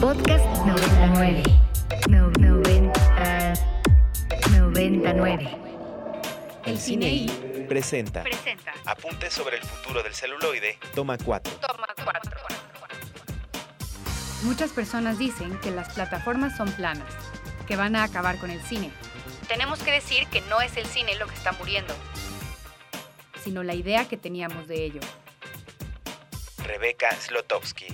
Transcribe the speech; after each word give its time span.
Podcast 0.00 0.44
99. 0.64 1.42
No, 2.08 2.30
90, 2.30 3.54
99. 4.50 5.58
El 6.66 6.78
cine 6.78 7.26
presenta 7.68 8.22
Presenta. 8.22 8.72
Apuntes 8.86 9.32
sobre 9.32 9.56
el 9.56 9.62
futuro 9.62 10.02
del 10.02 10.14
celuloide, 10.14 10.78
toma 10.94 11.18
4. 11.18 11.52
Toma 11.54 11.86
4. 12.02 12.40
Muchas 14.42 14.70
personas 14.70 15.18
dicen 15.18 15.58
que 15.60 15.70
las 15.70 15.92
plataformas 15.92 16.56
son 16.56 16.70
planas, 16.72 17.12
que 17.66 17.76
van 17.76 17.94
a 17.94 18.04
acabar 18.04 18.38
con 18.38 18.50
el 18.50 18.60
cine. 18.62 18.90
Tenemos 19.48 19.82
que 19.82 19.92
decir 19.92 20.26
que 20.28 20.40
no 20.42 20.60
es 20.60 20.76
el 20.76 20.86
cine 20.86 21.14
lo 21.16 21.26
que 21.26 21.34
está 21.34 21.52
muriendo, 21.52 21.94
sino 23.44 23.62
la 23.62 23.74
idea 23.74 24.08
que 24.08 24.16
teníamos 24.16 24.66
de 24.66 24.84
ello. 24.84 25.00
Rebeca 26.70 27.10
Slotowski. 27.18 27.86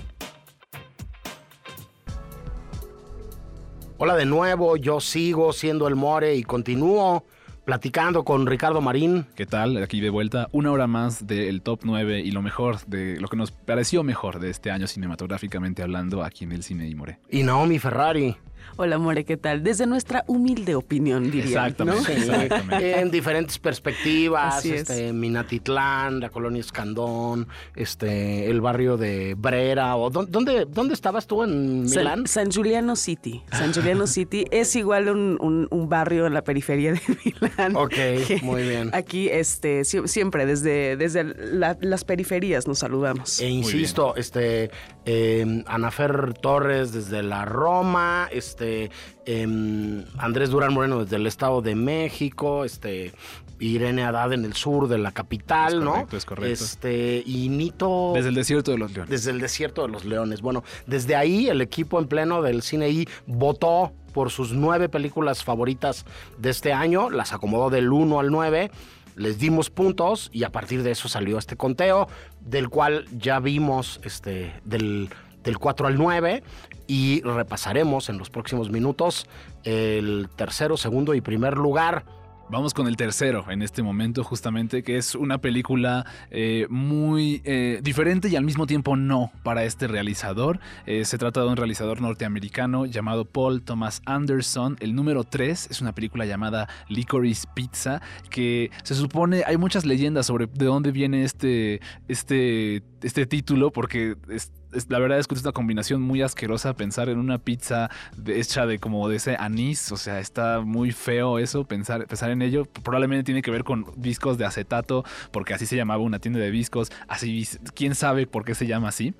Hola 3.97 4.17
de 4.17 4.27
nuevo, 4.27 4.77
yo 4.77 5.01
sigo 5.01 5.55
siendo 5.55 5.89
el 5.89 5.95
More 5.95 6.35
y 6.35 6.43
continúo 6.43 7.25
platicando 7.65 8.23
con 8.23 8.47
Ricardo 8.47 8.83
Marín. 8.83 9.27
¿Qué 9.35 9.47
tal? 9.47 9.83
Aquí 9.83 10.01
de 10.01 10.11
vuelta, 10.11 10.49
una 10.53 10.73
hora 10.73 10.87
más 10.87 11.27
del 11.27 11.63
top 11.63 11.81
9 11.85 12.21
y 12.21 12.31
lo 12.33 12.43
mejor 12.43 12.85
de 12.87 13.19
lo 13.19 13.29
que 13.29 13.39
nos 13.39 13.51
pareció 13.51 14.03
mejor 14.03 14.41
de 14.41 14.51
este 14.51 14.71
año 14.71 14.87
cinematográficamente 14.87 15.83
hablando 15.83 16.23
aquí 16.23 16.45
en 16.45 16.53
el 16.53 16.63
Cine 16.63 16.87
y 16.87 16.95
More. 16.95 17.19
Y 17.31 17.45
Naomi 17.45 17.79
Ferrari. 17.79 18.37
Hola, 18.77 18.99
More, 18.99 19.25
¿qué 19.25 19.37
tal? 19.37 19.63
Desde 19.63 19.87
nuestra 19.87 20.25
humilde 20.27 20.75
opinión, 20.75 21.31
diría. 21.31 21.45
Exactamente, 21.67 22.15
¿no? 22.27 22.35
exactamente. 22.35 23.01
En 23.01 23.11
diferentes 23.11 23.59
perspectivas, 23.59 24.57
Así 24.57 24.73
es. 24.73 24.81
este, 24.91 25.13
Minatitlán, 25.13 26.21
la 26.21 26.29
colonia 26.29 26.61
Escandón, 26.61 27.49
este, 27.75 28.51
el 28.51 28.61
barrio 28.61 28.97
de 28.97 29.35
Brera, 29.35 29.97
o 29.97 30.11
¿dó- 30.11 30.27
¿dónde, 30.27 30.67
dónde 30.69 30.95
estabas 30.95 31.27
tú 31.27 31.43
en 31.43 31.83
Milán? 31.85 32.27
San, 32.27 32.27
San 32.27 32.51
Giuliano 32.51 32.97
City. 32.97 33.43
San 33.51 33.73
Giuliano 33.73 34.07
City 34.07 34.45
es 34.51 34.75
igual 34.77 35.09
un, 35.09 35.39
un- 35.41 35.69
un 35.71 35.89
barrio 35.89 36.27
en 36.27 36.35
la 36.35 36.43
periferia 36.43 36.93
de 36.93 37.01
Milán. 37.41 37.77
Ok, 37.77 37.95
muy 38.43 38.63
bien. 38.63 38.91
Aquí, 38.93 39.29
este, 39.29 39.83
sie- 39.85 40.07
siempre 40.07 40.45
desde, 40.45 40.97
desde 40.97 41.25
la- 41.25 41.79
las 41.81 42.05
periferias 42.05 42.67
nos 42.67 42.79
saludamos. 42.81 43.41
E 43.41 43.49
insisto, 43.49 44.15
este, 44.17 44.71
eh, 45.07 45.63
Anafer 45.67 46.35
Torres 46.35 46.93
desde 46.93 47.23
la 47.23 47.45
Roma, 47.45 48.29
este, 48.33 48.91
em, 49.25 50.05
Andrés 50.19 50.51
Durán 50.51 50.75
Moreno 50.75 51.05
desde 51.05 51.17
el 51.17 51.27
Estado 51.27 51.63
de 51.63 51.75
México, 51.75 52.65
este, 52.65 53.13
Irene 53.59 54.05
Haddad 54.05 54.33
en 54.35 54.45
el 54.45 54.53
sur 54.55 54.87
de 54.89 54.99
la 54.99 55.13
capital, 55.13 55.75
Es 55.75 55.81
¿no? 55.81 55.93
correcto, 55.93 56.17
es 56.17 56.25
correcto. 56.27 56.53
Este, 56.65 57.23
y 57.25 57.49
Nito 57.49 58.13
Desde 58.15 58.29
el 58.29 58.35
desierto 58.35 58.71
de 58.73 58.79
los 58.79 58.93
leones. 58.93 59.09
desde 59.11 59.31
el 59.31 59.41
desierto 59.41 59.83
de 59.83 59.89
los 59.89 60.05
leones. 60.05 60.43
Bueno, 60.43 60.63
desde 60.87 61.17
ahí 61.17 61.49
el 61.49 61.63
equipo 61.63 61.99
en 61.99 62.07
pleno 62.07 62.43
del 62.43 62.61
cine 62.63 62.91
I 62.91 63.09
votó 63.27 63.93
por 64.13 64.31
sus 64.31 64.53
nueve 64.53 64.89
películas 64.89 65.43
favoritas 65.45 66.05
de 66.39 66.51
este 66.51 66.73
año, 66.73 67.11
las 67.11 67.33
acomodó 67.33 67.71
del 67.71 67.93
1 67.93 68.19
al 68.21 68.31
9, 68.31 68.71
les 69.17 69.39
dimos 69.39 69.71
puntos 69.71 70.31
y 70.33 70.45
a 70.45 70.53
partir 70.53 70.83
de 70.83 70.93
eso 70.93 71.09
salió 71.09 71.39
este 71.39 71.57
conteo, 71.57 72.09
del 72.41 72.69
cual 72.69 73.07
ya 73.17 73.41
vimos 73.41 74.01
este, 74.05 74.53
del, 74.65 75.09
del 75.43 75.59
4 75.59 75.87
al 75.89 75.97
9 75.97 76.43
y 76.87 77.23
repasaremos 77.23 78.09
en 78.09 78.19
los 78.19 78.31
próximos 78.31 78.71
minutos 78.71 79.27
el 79.65 80.29
tercero, 80.37 80.77
segundo 80.77 81.15
y 81.15 81.21
primer 81.21 81.57
lugar. 81.57 82.05
Vamos 82.49 82.75
con 82.75 82.87
el 82.87 82.97
tercero 82.97 83.45
en 83.51 83.61
este 83.61 83.83
momento, 83.83 84.23
justamente, 84.23 84.85
que 84.85 84.97
es 84.99 85.17
una 85.17 85.39
película 85.39 86.07
eh, 86.31 86.69
muy 86.71 87.43
eh, 87.45 87.81
diferente 87.83 88.29
y 88.29 88.37
al 88.37 88.45
mismo 88.45 88.69
tiempo 88.69 88.95
no 88.95 89.33
para 89.43 89.65
este 89.65 89.89
realizador. 89.89 90.61
Eh, 90.87 91.05
se 91.05 91.19
trata 91.19 91.41
de 91.41 91.49
un 91.49 91.57
realizador 91.57 92.01
norteamericano 92.01 92.87
llamado 92.87 93.25
Paul 93.25 93.63
Thomas 93.63 94.01
Anderson. 94.07 94.77
El 94.79 94.95
número 94.95 95.25
3 95.25 95.69
es 95.73 95.81
una 95.81 95.93
película 95.93 96.25
llamada 96.25 96.69
Licorice 96.89 97.49
Pizza, 97.53 98.01
que 98.31 98.71
se 98.85 98.95
supone, 98.95 99.43
hay 99.45 99.57
muchas 99.57 99.85
leyendas 99.85 100.27
sobre 100.27 100.47
de 100.47 100.67
dónde 100.67 100.93
viene 100.93 101.25
este, 101.25 101.81
este, 102.07 102.85
este 103.03 103.27
título, 103.27 103.73
porque 103.73 104.15
es- 104.29 104.53
es- 104.66 104.66
la 104.89 104.99
verdad 104.99 105.19
es 105.19 105.27
que 105.27 105.35
es 105.35 105.43
una 105.43 105.53
combinación 105.53 106.03
muy 106.03 106.23
asquerosa 106.23 106.75
pensar 106.75 107.09
en 107.09 107.19
una 107.19 107.39
pizza 107.39 107.91
hecha 108.27 108.67
de 108.67 108.79
como 108.79 109.09
de 109.09 109.17
ese 109.17 109.37
anís, 109.39 109.93
o 109.93 109.97
sea, 109.97 110.21
está 110.21 110.61
muy 110.61 110.93
feo 110.93 111.39
eso, 111.39 111.65
pensar, 111.65 112.07
pensar 112.07 112.31
en 112.31 112.43
ello. 112.43 112.65
Probablemente 112.65 113.25
tiene 113.25 113.43
que 113.43 113.51
ver 113.51 113.65
con 113.65 113.87
discos 113.97 114.39
de 114.39 114.45
acetato, 114.45 115.05
porque 115.31 115.55
así 115.55 115.67
se 115.67 115.77
llamaba 115.77 116.03
una 116.03 116.19
tienda 116.19 116.41
de 116.41 116.51
discos, 116.51 116.91
así, 117.09 117.47
quién 117.75 117.95
sabe 117.95 118.27
por 118.27 118.45
qué 118.45 118.55
se 118.55 118.67
llama 118.67 118.89
así, 118.89 119.15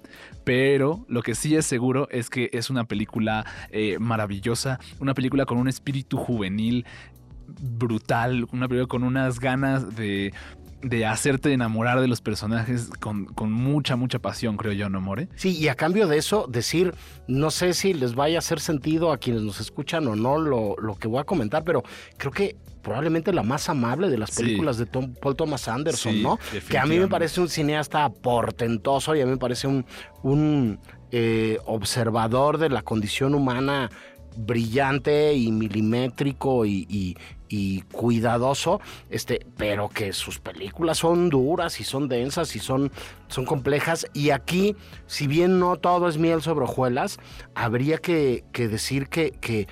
pero 0.45 1.05
lo 1.09 1.23
que 1.23 1.35
sí 1.35 1.57
es 1.57 1.67
seguro 1.67 2.09
es 2.11 2.31
que 2.31 2.51
es 2.53 2.71
una 2.71 2.85
película 2.85 3.45
eh, 3.71 3.99
maravillosa, 3.99 4.79
una 5.01 5.15
película 5.15 5.45
con 5.47 5.59
un 5.59 5.69
espíritu 5.69 6.17
juvenil 6.17 6.85
brutal, 7.47 8.47
una 8.53 8.69
película 8.69 8.89
con 8.89 9.03
unas 9.03 9.41
ganas 9.41 9.97
de 9.97 10.33
de 10.89 11.05
hacerte 11.07 11.53
enamorar 11.53 12.01
de 12.01 12.09
los 12.09 12.21
personajes 12.21 12.91
con, 13.01 13.25
con 13.27 13.51
mucha, 13.53 13.97
mucha 13.97 14.19
pasión, 14.21 14.57
creo 14.57 14.73
yo, 14.73 14.89
¿no, 14.89 15.01
More? 15.01 15.29
Sí, 15.35 15.57
y 15.57 15.69
a 15.69 15.75
cambio 15.75 16.07
de 16.07 16.19
eso, 16.19 16.47
decir, 16.49 16.95
no 17.27 17.51
sé 17.51 17.75
si 17.75 17.93
les 17.93 18.15
vaya 18.15 18.37
a 18.37 18.39
hacer 18.39 18.61
sentido 18.61 19.11
a 19.11 19.19
quienes 19.19 19.43
nos 19.43 19.61
escuchan 19.61 20.07
o 20.07 20.15
no 20.15 20.39
lo, 20.39 20.77
lo 20.77 20.95
que 20.95 21.09
voy 21.09 21.19
a 21.21 21.25
comentar, 21.25 21.65
pero 21.65 21.83
creo 22.17 22.31
que 22.33 22.57
probablemente 22.83 23.33
la 23.33 23.43
más 23.43 23.69
amable 23.69 24.09
de 24.09 24.17
las 24.19 24.31
Sí. 24.31 24.43
películas 24.45 24.79
de 24.79 24.87
Tom- 24.87 25.15
Paul 25.21 25.35
Thomas 25.35 25.67
Anderson, 25.67 26.13
Sí, 26.13 26.23
¿no? 26.23 26.39
Que 26.69 26.79
a 26.79 26.87
mí 26.87 26.99
me 27.01 27.09
parece 27.09 27.41
un 27.41 27.49
cineasta 27.49 28.09
portentoso 28.11 29.17
y 29.17 29.21
a 29.23 29.25
mí 29.25 29.33
me 29.33 29.39
parece 29.39 29.67
un, 29.67 29.85
un 30.23 30.79
eh, 31.11 31.59
observador 31.67 32.59
de 32.59 32.69
la 32.69 32.83
condición 32.83 33.35
humana 33.35 33.91
brillante 34.37 35.35
y 35.35 35.51
milimétrico 35.51 36.65
y, 36.65 36.87
y- 36.89 37.17
y 37.49 37.83
cuidadoso, 37.83 38.81
este, 39.11 39.47
pero 39.57 39.89
que 39.89 40.13
sus 40.13 40.39
películas 40.39 40.99
son 40.99 41.31
duras 41.31 41.81
y 41.81 41.85
son 41.85 42.09
densas 42.09 42.57
y 42.57 42.59
son, 42.59 42.91
son 43.29 43.45
complejas. 43.45 44.07
Y 44.13 44.31
aquí, 44.31 44.77
si 45.07 45.27
bien 45.27 45.59
no 45.59 45.77
todo 45.77 46.09
es 46.09 46.19
miel 46.19 46.43
sobre 46.43 46.65
hojuelas, 46.65 47.19
habría 47.55 47.99
que, 47.99 48.45
que 48.53 48.69
decir 48.69 49.09
que, 49.09 49.33
que, 49.33 49.67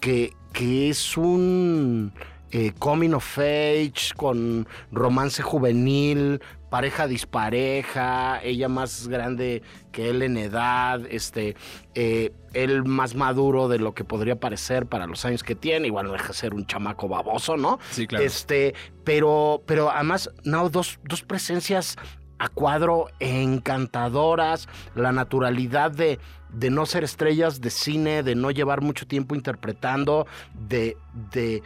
que, 0.00 0.88
es 0.88 1.16
un 1.16 2.12
eh, 2.50 2.72
coming 2.78 3.12
of 3.12 3.38
age 3.38 4.12
con 4.16 4.66
romance 4.90 5.42
juvenil, 5.42 6.40
pareja 6.70 7.08
dispareja, 7.08 8.40
ella 8.42 8.68
más 8.68 9.08
grande 9.08 9.62
que 9.92 10.08
él 10.08 10.22
en 10.22 10.36
edad, 10.36 11.00
este, 11.10 11.56
eh, 11.94 12.32
él 12.54 12.84
más 12.84 13.14
maduro 13.14 13.68
de 13.68 13.78
lo 13.78 13.92
que 13.92 14.04
podría 14.04 14.38
parecer 14.38 14.86
para 14.86 15.06
los 15.06 15.24
años 15.24 15.42
que 15.42 15.56
tiene, 15.56 15.88
igual 15.88 16.06
no 16.06 16.12
deja 16.12 16.28
de 16.28 16.34
ser 16.34 16.54
un 16.54 16.66
chamaco 16.66 17.08
baboso, 17.08 17.56
¿no? 17.56 17.80
Sí, 17.90 18.06
claro. 18.06 18.24
Este, 18.24 18.74
pero, 19.04 19.62
pero 19.66 19.90
además, 19.90 20.30
no, 20.44 20.70
dos, 20.70 21.00
dos 21.04 21.22
presencias 21.22 21.96
a 22.38 22.48
cuadro 22.48 23.08
encantadoras, 23.18 24.68
la 24.94 25.12
naturalidad 25.12 25.90
de, 25.90 26.18
de 26.48 26.70
no 26.70 26.86
ser 26.86 27.04
estrellas 27.04 27.60
de 27.60 27.70
cine, 27.70 28.22
de 28.22 28.34
no 28.34 28.50
llevar 28.50 28.80
mucho 28.80 29.06
tiempo 29.06 29.34
interpretando, 29.34 30.26
de, 30.54 30.96
de, 31.32 31.62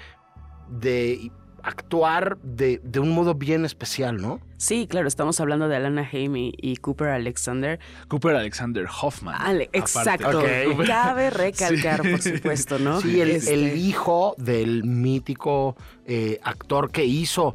de 0.69 1.31
actuar 1.65 2.37
de, 2.43 2.81
de 2.85 3.01
un 3.01 3.11
modo 3.11 3.35
bien 3.35 3.65
especial, 3.65 4.21
¿no? 4.21 4.41
Sí, 4.57 4.87
claro, 4.89 5.09
estamos 5.09 5.41
hablando 5.41 5.69
de 5.69 5.77
Alana 5.77 6.09
Haim 6.13 6.37
y, 6.37 6.53
y 6.59 6.77
Cooper 6.77 7.09
Alexander. 7.09 7.81
Cooper 8.09 8.37
Alexander 8.37 8.87
Hoffman. 9.03 9.35
Ale- 9.41 9.71
exacto. 9.73 10.43
Cabe 10.87 11.31
recalcar, 11.31 12.03
por 12.09 12.21
supuesto, 12.23 12.79
¿no? 12.79 13.01
Sí, 13.01 13.21
el, 13.21 13.31
Este, 13.33 13.55
el 13.55 13.77
hijo 13.77 14.35
del 14.39 14.85
mítico 14.85 15.77
eh, 16.07 16.39
actor 16.43 16.91
que 16.91 17.05
hizo 17.05 17.55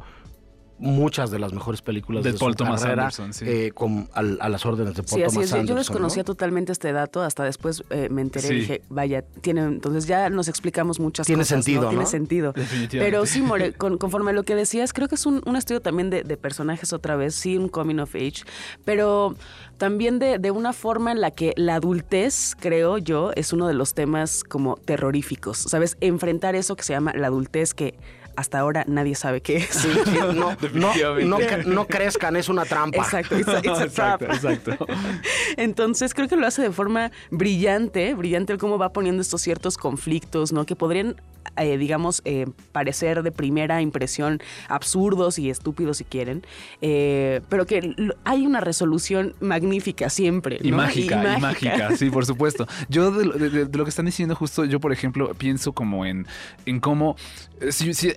muchas 0.80 1.30
de 1.30 1.38
las 1.38 1.52
mejores 1.52 1.82
películas 1.82 2.24
De 2.24 2.32
de, 2.32 2.38
Paul 2.38 2.52
su 2.52 2.56
Thomas 2.56 2.80
carrera, 2.82 3.02
Anderson, 3.04 3.32
sí. 3.34 3.44
eh, 3.46 3.70
con- 3.72 4.08
al- 4.14 4.38
a 4.40 4.48
las 4.48 4.64
órdenes 4.66 4.94
de 4.94 5.02
Paul 5.02 5.18
Sí, 5.18 5.22
así 5.22 5.34
Thomas 5.34 5.44
es. 5.44 5.50
Yo- 5.50 5.56
Yo 5.56 5.60
Anderson, 5.60 5.76
desconocía 5.76 6.22
¿no? 6.22 6.24
totalmente 6.24 6.72
este 6.72 6.92
dato, 6.92 7.22
hasta 7.22 7.44
después 7.44 7.84
eh, 7.90 8.08
me 8.10 8.22
enteré 8.22 8.48
y 8.54 8.60
dije, 8.60 8.82
vaya, 8.88 9.22
tiene, 9.22 9.62
entonces 9.62 10.06
ya 10.06 10.30
nos 10.30 10.48
explicamos 10.48 10.98
muchas 10.98 11.26
Tiene 11.26 11.42
cosas. 11.42 11.64
sentido, 11.64 11.82
¿no? 11.82 11.88
Tiene 11.90 12.06
sentido. 12.06 12.52
Definitivamente. 12.52 12.98
Pero 13.10 13.26
sí, 13.26 13.42
More, 13.42 13.72
con- 13.74 13.98
conforme 13.98 14.30
a 14.30 14.34
lo 14.34 14.42
que 14.42 14.54
decías, 14.54 14.92
creo 14.92 15.06
que 15.08 15.14
es 15.16 15.26
un, 15.26 15.42
un 15.46 15.56
estudio 15.56 15.80
también 15.82 16.10
de, 16.10 16.22
de 16.24 16.36
personajes 16.36 16.92
otra 16.92 17.16
vez, 17.16 17.34
sí, 17.34 17.56
un 17.58 17.68
coming 17.68 17.98
of 17.98 18.14
age, 18.14 18.42
pero 18.84 19.34
también 19.76 20.18
de, 20.18 20.38
de 20.38 20.50
una 20.50 20.72
forma 20.72 21.12
en 21.12 21.20
la 21.20 21.30
que 21.30 21.52
la 21.56 21.76
adultez, 21.76 22.54
creo 22.58 22.98
yo, 22.98 23.32
es 23.34 23.52
uno 23.52 23.66
de 23.68 23.74
los 23.74 23.94
temas 23.94 24.44
como 24.44 24.76
terroríficos, 24.76 25.58
¿sabes? 25.58 25.96
Enfrentar 26.00 26.54
eso 26.54 26.76
que 26.76 26.82
se 26.84 26.92
llama 26.92 27.12
la 27.14 27.26
adultez, 27.28 27.74
que 27.74 27.94
hasta 28.36 28.58
ahora 28.58 28.84
nadie 28.88 29.14
sabe 29.14 29.40
qué 29.40 29.56
es. 29.58 29.66
Sí, 29.70 29.88
sí, 30.04 30.18
no, 30.18 30.32
no, 30.32 30.50
no, 30.74 31.38
cre- 31.38 31.64
no 31.64 31.86
crezcan, 31.86 32.36
es 32.36 32.48
una 32.48 32.64
trampa. 32.64 32.98
Exacto, 32.98 33.38
it's 33.38 33.48
a, 33.48 33.58
it's 33.58 33.68
a 33.80 33.88
trap. 33.88 34.22
exacto, 34.22 34.72
exacto. 34.72 34.86
Entonces 35.56 36.14
creo 36.14 36.28
que 36.28 36.36
lo 36.36 36.46
hace 36.46 36.62
de 36.62 36.70
forma 36.70 37.10
brillante, 37.30 38.14
brillante 38.14 38.52
el 38.52 38.58
cómo 38.58 38.78
va 38.78 38.92
poniendo 38.92 39.22
estos 39.22 39.40
ciertos 39.42 39.76
conflictos, 39.76 40.52
¿no? 40.52 40.64
Que 40.66 40.76
podrían, 40.76 41.16
eh, 41.56 41.76
digamos, 41.78 42.22
eh, 42.24 42.46
parecer 42.72 43.22
de 43.22 43.32
primera 43.32 43.80
impresión 43.82 44.40
absurdos 44.68 45.38
y 45.38 45.50
estúpidos 45.50 45.98
si 45.98 46.04
quieren, 46.04 46.44
eh, 46.80 47.40
pero 47.48 47.66
que 47.66 47.94
hay 48.24 48.46
una 48.46 48.60
resolución 48.60 49.34
magnífica 49.40 50.08
siempre. 50.10 50.58
Y 50.62 50.72
mágica, 50.72 51.36
y 51.36 51.40
mágica, 51.40 51.96
sí, 51.96 52.10
por 52.10 52.26
supuesto. 52.26 52.66
Yo 52.88 53.10
de, 53.10 53.24
lo- 53.24 53.34
de- 53.34 53.50
de- 53.66 53.78
lo 53.78 53.84
que 53.84 53.90
están 53.90 54.06
diciendo 54.06 54.34
justo, 54.34 54.64
yo 54.64 54.80
por 54.80 54.92
ejemplo 54.92 55.32
pienso 55.34 55.72
como 55.72 56.04
en, 56.06 56.26
en 56.66 56.80
cómo, 56.80 57.16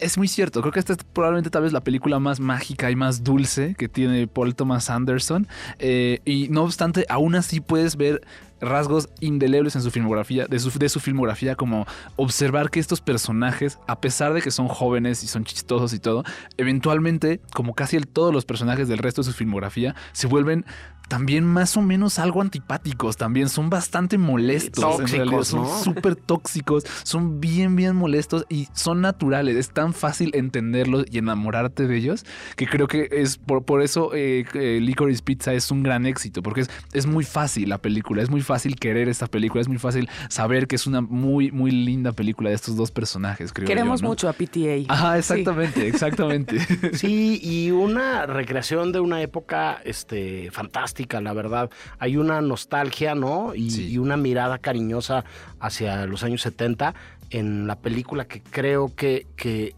es 0.04 0.18
muy 0.18 0.28
cierto, 0.28 0.62
creo 0.62 0.74
que 0.74 0.80
esta 0.80 0.94
es 0.94 1.00
probablemente 1.04 1.50
tal 1.50 1.64
vez 1.64 1.74
la 1.74 1.82
película 1.82 2.20
más 2.20 2.40
mágica 2.40 2.92
y 2.92 2.96
más 2.96 3.24
dulce 3.24 3.76
que 3.76 3.88
tiene 3.88 4.28
Paul 4.28 4.56
Thomas 4.56 4.90
Anderson, 4.90 5.48
eh, 5.80 6.20
y 6.26 6.50
no 6.50 6.64
obstante, 6.64 7.06
aún 7.10 7.36
así 7.36 7.62
puedes 7.62 7.96
ver 7.96 8.22
rasgos 8.64 9.10
indelebles 9.20 9.76
en 9.76 9.82
su 9.82 9.92
filmografía, 9.92 10.46
de 10.48 10.60
su, 10.60 10.78
de 10.78 10.90
su 10.90 11.00
filmografía, 11.00 11.56
como 11.56 11.86
observar 12.16 12.70
que 12.70 12.80
estos 12.80 13.02
personajes, 13.02 13.80
a 13.88 14.00
pesar 14.00 14.34
de 14.34 14.42
que 14.42 14.52
son 14.52 14.68
jóvenes 14.68 15.24
y 15.24 15.28
son 15.28 15.44
chistosos 15.44 15.94
y 15.94 16.00
todo, 16.00 16.24
eventualmente, 16.58 17.42
como 17.54 17.74
casi 17.74 17.98
el, 17.98 18.08
todos 18.08 18.34
los 18.34 18.46
personajes 18.46 18.88
del 18.88 19.00
resto 19.00 19.22
de 19.22 19.26
su 19.26 19.34
filmografía, 19.34 19.96
se 20.12 20.28
vuelven 20.28 20.66
también 21.08 21.46
más 21.46 21.76
o 21.78 21.82
menos 21.82 22.18
algo 22.18 22.42
antipáticos, 22.42 23.18
también 23.18 23.50
son 23.50 23.70
bastante 23.70 24.18
molestos 24.18 24.84
en 24.84 24.98
Tóxicos, 24.98 25.12
realidad, 25.12 25.44
son 25.44 25.62
¿no? 25.64 25.84
súper 25.84 26.16
tóxicos, 26.16 26.86
son 27.04 27.40
bien, 27.40 27.76
bien 27.76 27.96
molestos 27.96 28.46
y 28.50 28.68
son 28.74 29.02
naturales, 29.02 29.58
es 29.58 29.70
tan 29.70 29.94
fácil 29.94 30.32
entenderlos 30.34 31.06
y 31.12 31.18
enamorarte 31.18 31.88
de 31.88 31.98
ellos 31.98 32.26
que 32.56 32.68
creo 32.68 32.88
que 32.88 33.10
es 33.12 33.38
por, 33.38 33.64
por 33.66 33.82
eso 33.82 34.14
eh, 34.16 34.46
eh, 34.54 34.80
Licorice 34.82 35.22
Pizza 35.22 35.54
es 35.54 35.72
un 35.72 35.84
gran 35.84 36.06
éxito, 36.06 36.42
porque 36.42 36.62
es, 36.62 36.70
es 36.94 37.06
muy 37.06 37.26
fácil 37.26 37.70
la 37.70 37.80
película, 37.80 38.24
es 38.24 38.30
muy 38.30 38.42
fácil 38.42 38.53
querer 38.80 39.10
esta 39.10 39.28
película, 39.28 39.62
es 39.62 39.68
muy 39.68 39.78
fácil 39.78 40.10
saber 40.30 40.68
que 40.68 40.76
es 40.76 40.88
una 40.88 41.02
muy, 41.02 41.52
muy 41.52 41.72
linda 41.72 42.12
película 42.12 42.50
de 42.50 42.56
estos 42.56 42.76
dos 42.76 42.92
personajes, 42.92 43.52
creo 43.54 43.68
Queremos 43.68 44.02
yo, 44.02 44.04
¿no? 44.06 44.10
mucho 44.10 44.30
a 44.30 44.34
PTA. 44.34 44.86
Ajá, 44.88 45.14
Sí. 45.14 45.20
exactamente, 45.20 45.88
exactamente. 45.88 46.60
Sí, 46.96 47.40
y 47.42 47.72
una 47.72 48.26
recreación 48.26 48.92
de 48.92 49.00
una 49.00 49.22
época 49.22 49.80
este, 49.86 50.50
fantástica, 50.52 51.22
la 51.22 51.34
verdad. 51.34 51.70
Hay 52.00 52.18
una 52.18 52.42
nostalgia, 52.42 53.16
¿no? 53.16 53.54
Y, 53.56 53.70
Sí. 53.72 53.92
y 53.92 53.98
una 53.98 54.18
mirada 54.18 54.58
cariñosa 54.60 55.24
hacia 55.60 56.06
los 56.06 56.24
años 56.24 56.42
70 56.42 56.94
en 57.30 57.66
la 57.68 57.78
película 57.80 58.26
que 58.26 58.42
creo 58.42 58.94
que, 58.96 59.26
que, 59.36 59.76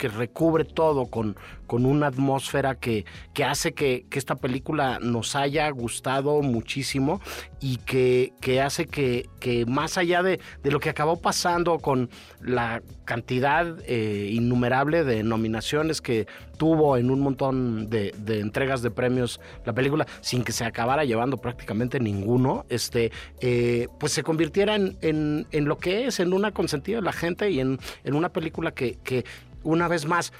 que 0.00 0.08
recubre 0.08 0.64
todo 0.64 1.06
con, 1.06 1.36
con 1.66 1.84
una 1.84 2.06
atmósfera 2.06 2.74
que, 2.74 3.04
que 3.34 3.44
hace 3.44 3.72
que, 3.74 4.06
que 4.08 4.18
esta 4.18 4.34
película 4.34 4.98
nos 5.02 5.36
haya 5.36 5.68
gustado 5.68 6.40
muchísimo 6.40 7.20
y 7.60 7.76
que, 7.76 8.32
que 8.40 8.62
hace 8.62 8.86
que, 8.86 9.28
más 9.68 9.98
allá 9.98 10.22
de, 10.22 10.40
de 10.62 10.70
lo 10.70 10.80
que 10.80 10.88
acabó 10.88 11.20
pasando 11.20 11.78
con 11.80 12.08
la 12.40 12.80
cantidad 13.04 13.76
eh, 13.86 14.30
innumerable 14.32 15.04
de 15.04 15.22
nominaciones 15.22 16.00
que 16.00 16.26
tuvo 16.56 16.96
en 16.96 17.10
un 17.10 17.20
montón 17.20 17.90
de, 17.90 18.14
de 18.18 18.40
entregas 18.40 18.80
de 18.80 18.90
premios 18.90 19.38
la 19.66 19.74
película, 19.74 20.06
sin 20.22 20.44
que 20.44 20.52
se 20.52 20.64
acabara 20.64 21.04
llevando 21.04 21.36
prácticamente 21.36 22.00
ninguno, 22.00 22.64
este, 22.70 23.12
eh, 23.40 23.88
pues 23.98 24.12
se 24.12 24.22
convirtiera 24.22 24.76
en, 24.76 24.96
en- 25.02 25.46
en 25.52 25.64
lo 25.66 25.76
que 25.76 26.06
es, 26.06 26.20
en 26.20 26.32
una 26.32 26.52
consentida 26.52 26.96
de 26.96 27.02
la 27.02 27.12
gente 27.12 27.50
y 27.50 27.60
en, 27.60 27.78
en 28.04 28.14
una 28.14 28.30
película 28.30 28.70
que, 28.72 28.96
que 29.04 29.24
una 29.62 29.88
vez 29.88 30.06
más 30.06 30.32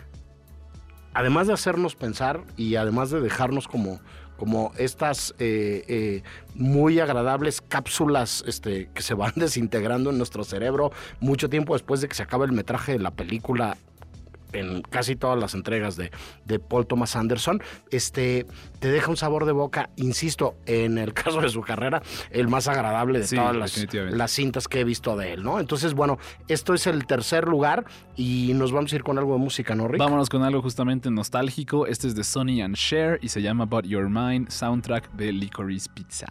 además 1.14 1.46
de 1.46 1.52
hacernos 1.52 1.94
pensar 1.94 2.42
y 2.56 2.76
además 2.76 3.10
de 3.10 3.20
dejarnos 3.20 3.68
como, 3.68 4.00
como 4.36 4.72
estas 4.76 5.34
eh, 5.38 5.84
eh, 5.88 6.22
muy 6.54 7.00
agradables 7.00 7.60
cápsulas 7.60 8.44
este, 8.46 8.88
que 8.94 9.02
se 9.02 9.14
van 9.14 9.32
desintegrando 9.36 10.10
en 10.10 10.18
nuestro 10.18 10.44
cerebro 10.44 10.92
mucho 11.20 11.48
tiempo 11.48 11.74
después 11.74 12.00
de 12.00 12.08
que 12.08 12.14
se 12.14 12.22
acaba 12.22 12.44
el 12.44 12.52
metraje 12.52 12.92
de 12.92 12.98
la 13.00 13.10
película 13.10 13.76
en 14.52 14.82
casi 14.82 15.16
todas 15.16 15.38
las 15.38 15.54
entregas 15.54 15.96
de, 15.96 16.10
de 16.44 16.58
Paul 16.58 16.86
Thomas 16.86 17.16
Anderson, 17.16 17.62
este, 17.90 18.46
te 18.78 18.90
deja 18.90 19.10
un 19.10 19.16
sabor 19.16 19.44
de 19.44 19.52
boca, 19.52 19.90
insisto, 19.96 20.56
en 20.66 20.98
el 20.98 21.12
caso 21.14 21.40
de 21.40 21.48
su 21.48 21.62
carrera, 21.62 22.02
el 22.30 22.48
más 22.48 22.68
agradable 22.68 23.20
de 23.20 23.26
Sí, 23.26 23.36
todas 23.36 23.56
las, 23.56 23.94
las 23.94 24.30
cintas 24.30 24.68
que 24.68 24.80
he 24.80 24.84
visto 24.84 25.16
de 25.16 25.34
él, 25.34 25.42
¿no? 25.42 25.60
Entonces, 25.60 25.94
bueno, 25.94 26.18
esto 26.48 26.74
es 26.74 26.86
el 26.86 27.06
tercer 27.06 27.48
lugar 27.48 27.84
y 28.16 28.52
nos 28.54 28.72
vamos 28.72 28.92
a 28.92 28.96
ir 28.96 29.02
con 29.02 29.18
algo 29.18 29.34
de 29.34 29.38
música, 29.38 29.74
¿no, 29.74 29.88
Rick? 29.88 30.00
Vámonos 30.00 30.28
con 30.28 30.42
algo 30.42 30.62
justamente 30.62 31.10
nostálgico. 31.10 31.86
Este 31.86 32.06
es 32.06 32.14
de 32.14 32.24
Sonny 32.24 32.62
and 32.62 32.76
Cher 32.76 33.18
y 33.22 33.28
se 33.28 33.42
llama 33.42 33.64
But 33.64 33.86
Your 33.86 34.08
Mind, 34.08 34.48
soundtrack 34.48 35.10
de 35.12 35.32
Licorice 35.32 35.88
Pizza. 35.92 36.26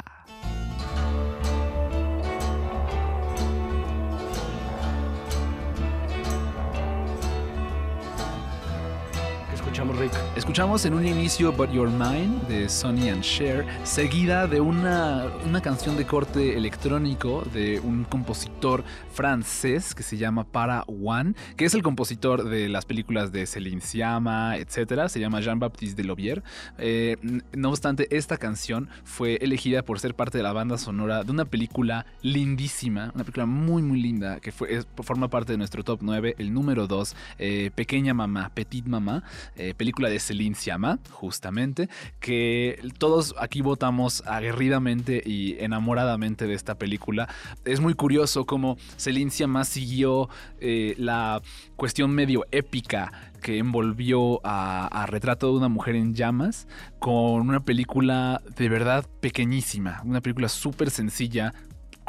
Escuchamos, 10.36 10.86
en 10.86 10.94
un 10.94 11.06
inicio 11.06 11.54
But 11.54 11.72
Your 11.72 11.90
Mind 11.90 12.48
de 12.48 12.68
Sonny 12.68 13.10
and 13.10 13.22
Cher, 13.22 13.66
seguida 13.84 14.46
de 14.46 14.60
una, 14.60 15.28
una 15.46 15.62
canción 15.62 15.96
de 15.96 16.06
corte 16.06 16.58
electrónico 16.58 17.44
de 17.54 17.80
un 17.80 18.04
compositor 18.04 18.84
francés 19.14 19.96
que 19.96 20.04
se 20.04 20.18
llama 20.18 20.44
Para 20.44 20.84
One, 20.84 21.34
que 21.56 21.66
es 21.66 21.74
el 21.74 21.84
compositor 21.84 22.44
de 22.44 22.68
las 22.68 22.86
películas 22.86 23.32
de 23.32 23.46
Céline 23.46 23.82
Sciamma, 23.82 24.58
etc. 24.58 25.08
Se 25.08 25.20
llama 25.20 25.40
Jean-Baptiste 25.40 26.02
Delobier. 26.02 26.44
Eh, 26.78 27.18
no 27.54 27.70
obstante, 27.70 28.08
esta 28.16 28.38
canción 28.38 28.90
fue 29.04 29.36
elegida 29.42 29.84
por 29.84 30.00
ser 30.00 30.14
parte 30.14 30.38
de 30.38 30.44
la 30.44 30.52
banda 30.52 30.78
sonora 30.78 31.24
de 31.24 31.32
una 31.32 31.46
película 31.46 32.06
lindísima, 32.22 33.12
una 33.16 33.24
película 33.24 33.46
muy, 33.46 33.82
muy 33.82 34.02
linda, 34.02 34.40
que 34.40 34.52
forma 34.52 35.30
parte 35.30 35.54
de 35.54 35.58
nuestro 35.58 35.84
top 35.84 36.00
9, 36.02 36.36
el 36.38 36.54
número 36.54 36.88
2, 36.88 37.16
eh, 37.38 37.72
Pequeña 37.76 38.14
Mamá, 38.14 38.52
Petit 38.54 38.86
Mamá, 38.86 39.24
eh, 39.56 39.69
película 39.74 40.10
de 40.10 40.20
Céline 40.20 40.56
Sciamma, 40.56 41.00
justamente, 41.12 41.90
que 42.20 42.80
todos 42.98 43.36
aquí 43.40 43.62
votamos 43.62 44.24
aguerridamente 44.26 45.22
y 45.26 45.58
enamoradamente 45.60 46.48
de 46.48 46.54
esta 46.54 46.76
película. 46.76 47.28
Es 47.66 47.80
muy 47.80 47.94
curioso 47.94 48.46
cómo 48.46 48.78
Céline 48.98 49.32
Sciamma 49.32 49.66
siguió 49.66 50.30
eh, 50.60 50.96
la 50.98 51.42
cuestión 51.76 52.12
medio 52.12 52.46
épica 52.52 53.12
que 53.42 53.58
envolvió 53.58 54.46
a, 54.46 54.88
a 54.88 55.06
Retrato 55.06 55.48
de 55.48 55.58
una 55.58 55.70
mujer 55.70 55.96
en 55.96 56.14
llamas 56.14 56.68
con 57.00 57.42
una 57.48 57.62
película 57.62 58.42
de 58.58 58.70
verdad 58.70 59.06
pequeñísima, 59.22 60.02
una 60.04 60.22
película 60.22 60.50
súper 60.50 60.92
sencilla, 60.92 61.54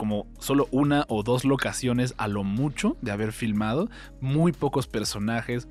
como 0.01 0.27
solo 0.39 0.67
una 0.71 1.05
o 1.09 1.23
dos 1.23 1.45
locaciones 1.45 2.15
a 2.17 2.27
lo 2.27 2.43
mucho 2.43 2.97
de 3.03 3.11
haber 3.11 3.33
filmado, 3.33 3.91
muy 4.21 4.51
pocos 4.51 4.87
personajes, 4.87 5.69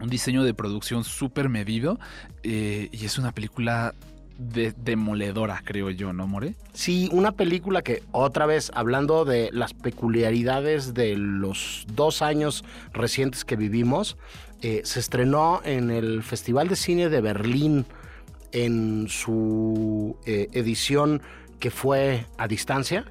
un 0.00 0.08
diseño 0.08 0.44
de 0.44 0.54
producción 0.54 1.04
súper 1.04 1.48
medido 1.48 1.98
eh, 2.42 2.88
y 2.92 3.04
es 3.04 3.18
una 3.18 3.32
película 3.32 3.94
de- 4.38 4.72
demoledora, 4.72 5.62
creo 5.64 5.90
yo, 5.90 6.12
¿no, 6.12 6.26
More? 6.26 6.54
Sí, 6.72 7.08
una 7.12 7.32
película 7.32 7.82
que 7.82 8.02
otra 8.12 8.46
vez, 8.46 8.70
hablando 8.74 9.24
de 9.24 9.50
las 9.52 9.74
peculiaridades 9.74 10.94
de 10.94 11.16
los 11.16 11.86
dos 11.92 12.22
años 12.22 12.64
recientes 12.92 13.44
que 13.44 13.56
vivimos, 13.56 14.16
eh, 14.62 14.82
se 14.84 15.00
estrenó 15.00 15.60
en 15.64 15.90
el 15.90 16.22
Festival 16.22 16.68
de 16.68 16.76
Cine 16.76 17.08
de 17.08 17.20
Berlín 17.20 17.86
en 18.52 19.08
su 19.08 20.16
eh, 20.24 20.48
edición 20.52 21.20
que 21.58 21.70
fue 21.70 22.26
a 22.38 22.46
distancia 22.48 23.04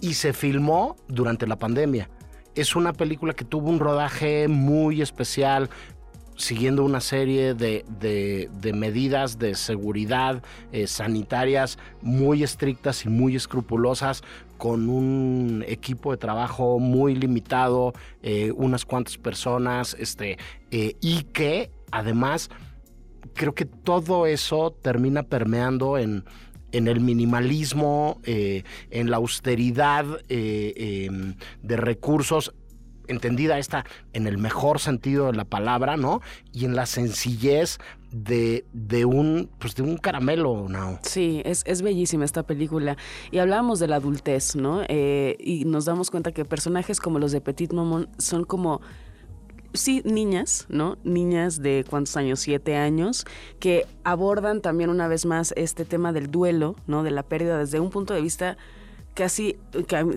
y 0.00 0.14
se 0.14 0.32
filmó 0.32 0.96
durante 1.08 1.46
la 1.46 1.56
pandemia. 1.56 2.10
Es 2.54 2.76
una 2.76 2.92
película 2.92 3.32
que 3.32 3.44
tuvo 3.44 3.68
un 3.68 3.80
rodaje 3.80 4.46
muy 4.48 5.02
especial, 5.02 5.70
siguiendo 6.36 6.84
una 6.84 7.00
serie 7.00 7.54
de, 7.54 7.84
de- 8.00 8.72
medidas 8.72 9.38
de 9.38 9.54
seguridad 9.54 10.42
eh, 10.72 10.86
sanitarias 10.86 11.78
muy 12.02 12.42
estrictas 12.42 13.04
y 13.04 13.08
muy 13.08 13.36
escrupulosas, 13.36 14.22
con 14.58 14.88
un 14.88 15.64
equipo 15.66 16.10
de 16.12 16.16
trabajo 16.16 16.78
muy 16.78 17.14
limitado, 17.14 17.92
eh, 18.22 18.52
unas 18.52 18.84
cuantas 18.84 19.18
personas, 19.18 19.96
este, 19.98 20.38
eh, 20.70 20.96
y 21.00 21.24
que 21.24 21.70
además 21.90 22.50
creo 23.34 23.54
que 23.54 23.64
todo 23.64 24.26
eso 24.26 24.70
termina 24.82 25.22
permeando 25.24 25.98
en, 25.98 26.24
en 26.72 26.88
el 26.88 27.00
minimalismo, 27.00 28.20
en 28.24 29.10
la 29.10 29.16
austeridad 29.16 30.04
eh, 30.28 31.08
de 31.62 31.76
recursos, 31.76 32.54
entendida 33.08 33.58
esta 33.58 33.84
en 34.12 34.26
el 34.26 34.38
mejor 34.38 34.80
sentido 34.80 35.26
de 35.26 35.32
la 35.34 35.44
palabra, 35.44 35.96
¿no? 35.96 36.20
Y 36.52 36.64
en 36.64 36.74
la 36.74 36.86
sencillez 36.86 37.78
de, 38.12 38.64
de 38.72 39.04
un, 39.04 39.50
pues 39.58 39.74
de 39.74 39.82
un 39.82 39.96
caramelo, 39.96 40.66
¿no? 40.68 40.98
Sí, 41.02 41.42
es, 41.44 41.62
es 41.66 41.82
bellísima 41.82 42.24
esta 42.24 42.44
película. 42.44 42.96
Y 43.30 43.38
hablábamos 43.38 43.80
de 43.80 43.88
la 43.88 43.96
adultez, 43.96 44.56
¿no? 44.56 44.82
Eh, 44.88 45.36
y 45.40 45.64
nos 45.64 45.84
damos 45.84 46.10
cuenta 46.10 46.32
que 46.32 46.44
personajes 46.44 47.00
como 47.00 47.18
los 47.18 47.32
de 47.32 47.40
Petit 47.40 47.72
Maman 47.72 48.08
son 48.18 48.44
como 48.44 48.80
sí, 49.74 50.02
niñas, 50.04 50.66
¿no? 50.68 50.96
Niñas 51.04 51.60
de 51.60 51.84
cuántos 51.88 52.16
años, 52.16 52.40
siete 52.40 52.76
años, 52.76 53.26
que 53.58 53.86
abordan 54.04 54.62
también 54.62 54.90
una 54.90 55.08
vez 55.08 55.26
más 55.26 55.52
este 55.56 55.84
tema 55.84 56.12
del 56.12 56.30
duelo, 56.30 56.76
¿no? 56.86 57.02
De 57.02 57.10
la 57.10 57.24
pérdida 57.24 57.58
desde 57.58 57.80
un 57.80 57.90
punto 57.90 58.14
de 58.14 58.20
vista 58.20 58.56
casi 59.14 59.56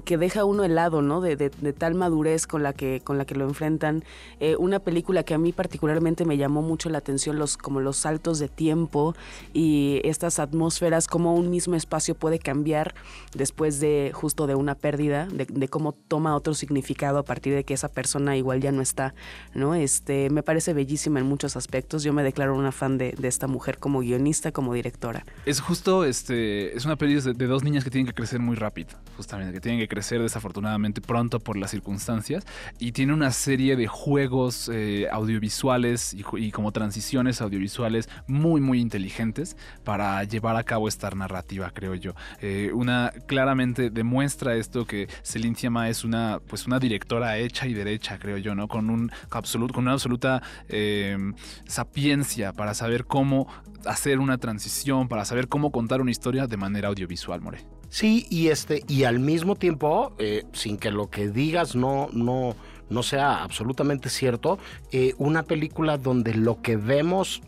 que, 0.03 0.17
deja 0.17 0.43
uno 0.43 0.63
helado, 0.63 1.01
¿no? 1.01 1.21
De, 1.21 1.37
tal 1.77 1.93
madurez 1.93 2.47
con 2.47 2.63
la 2.63 2.73
que, 2.73 3.01
con 3.03 3.17
la 3.17 3.25
que 3.25 3.35
lo 3.35 3.45
enfrentan. 3.45 4.03
Eh, 4.39 4.55
una 4.57 4.79
película 4.79 5.23
que 5.23 5.35
a 5.35 5.37
mí 5.37 5.53
particularmente 5.53 6.25
me 6.25 6.37
llamó 6.37 6.61
mucho 6.61 6.89
la 6.89 6.97
atención, 6.97 7.37
los, 7.37 7.57
como 7.57 7.79
los 7.79 7.97
saltos 7.97 8.39
de 8.39 8.49
tiempo 8.49 9.15
y 9.53 10.01
estas 10.03 10.39
atmósferas, 10.39 11.07
cómo 11.07 11.35
un 11.35 11.49
mismo 11.49 11.75
espacio 11.75 12.15
puede 12.15 12.39
cambiar 12.39 12.95
después 13.35 13.79
de 13.79 14.11
justo 14.13 14.47
de 14.47 14.55
una 14.55 14.75
pérdida, 14.75 15.27
de, 15.27 15.67
cómo 15.67 15.93
toma 15.93 16.35
otro 16.35 16.55
significado 16.55 17.19
a 17.19 17.23
partir 17.23 17.53
de 17.53 17.63
que 17.63 17.75
esa 17.75 17.89
persona 17.89 18.35
igual 18.35 18.61
ya 18.61 18.71
no 18.71 18.81
está, 18.81 19.13
¿no? 19.53 19.75
Este, 19.75 20.29
me 20.31 20.41
parece 20.41 20.73
bellísima 20.73 21.19
en 21.19 21.27
muchos 21.27 21.55
aspectos. 21.55 22.03
Yo 22.03 22.13
me 22.13 22.23
declaro 22.23 22.55
una 22.55 22.71
fan 22.71 22.97
de, 22.97 23.15
esta 23.27 23.47
mujer 23.47 23.77
como 23.77 23.99
guionista, 23.99 24.53
como 24.53 24.73
directora. 24.73 25.25
Es 25.45 25.59
justo, 25.59 26.05
este, 26.05 26.75
es 26.75 26.85
una 26.85 26.95
película 26.95 27.07
de, 27.21 27.33
de 27.33 27.47
dos 27.47 27.63
niñas 27.63 27.83
que 27.83 27.89
tienen 27.89 28.07
que 28.07 28.13
crecer 28.13 28.39
muy 28.39 28.55
rápido 28.55 28.86
justamente, 29.17 29.51
que 29.51 29.59
tienen 29.59 29.79
que 29.79 29.87
crecer 29.87 30.21
desafortunadamente 30.21 31.01
pronto 31.01 31.39
por 31.39 31.57
las 31.57 31.71
circunstancias. 31.71 32.45
Y 32.79 32.91
tiene 32.91 33.13
una 33.13 33.31
serie 33.31 33.75
de 33.75 33.87
juegos 33.87 34.69
eh, 34.71 35.07
audiovisuales 35.11 36.13
y, 36.13 36.51
como 36.51 36.71
transiciones 36.71 37.41
audiovisuales 37.41 38.07
muy, 38.27 38.61
muy 38.61 38.79
inteligentes 38.79 39.57
para 39.83 40.23
llevar 40.23 40.55
a 40.55 40.63
cabo 40.63 40.87
esta 40.87 41.09
narrativa, 41.09 41.71
creo 41.73 41.95
yo. 41.95 42.13
Eh, 42.41 42.71
una 42.73 43.11
claramente 43.25 43.89
demuestra 43.89 44.55
esto 44.55 44.85
que 44.85 45.09
Celine 45.23 45.57
es 45.89 46.03
una, 46.03 46.39
pues 46.47 46.67
una 46.67 46.77
directora 46.77 47.37
hecha 47.37 47.65
y 47.65 47.73
derecha, 47.73 48.19
creo 48.19 48.37
yo, 48.37 48.53
¿no? 48.53 48.67
Con, 48.67 48.91
un 48.91 49.11
con 49.29 49.83
una 49.83 49.93
absoluta 49.93 50.43
eh, 50.69 51.17
sapiencia 51.65 52.53
para 52.53 52.75
saber 52.75 53.05
cómo 53.05 53.47
hacer 53.85 54.19
una 54.19 54.37
transición, 54.37 55.07
para 55.07 55.25
saber 55.25 55.47
cómo 55.47 55.71
contar 55.71 56.01
una 56.01 56.11
historia 56.11 56.45
de 56.45 56.57
manera 56.57 56.89
audiovisual, 56.89 57.41
More. 57.41 57.76
Sí, 57.89 58.25
y 58.29 58.49
este, 58.49 58.83
y 58.87 59.03
al 59.03 59.19
mismo 59.19 59.55
tiempo, 59.55 60.13
eh, 60.19 60.45
sin 60.53 60.77
que 60.77 60.91
lo 60.91 61.09
que 61.09 61.29
digas 61.29 61.75
no, 61.75 62.09
no, 62.11 62.55
no 62.89 63.03
sea 63.03 63.43
absolutamente 63.43 64.09
cierto, 64.09 64.59
eh, 64.91 65.13
una 65.17 65.43
película 65.43 65.97
donde 65.97 66.33
lo 66.33 66.61
que 66.61 66.75
vemos, 66.75 67.41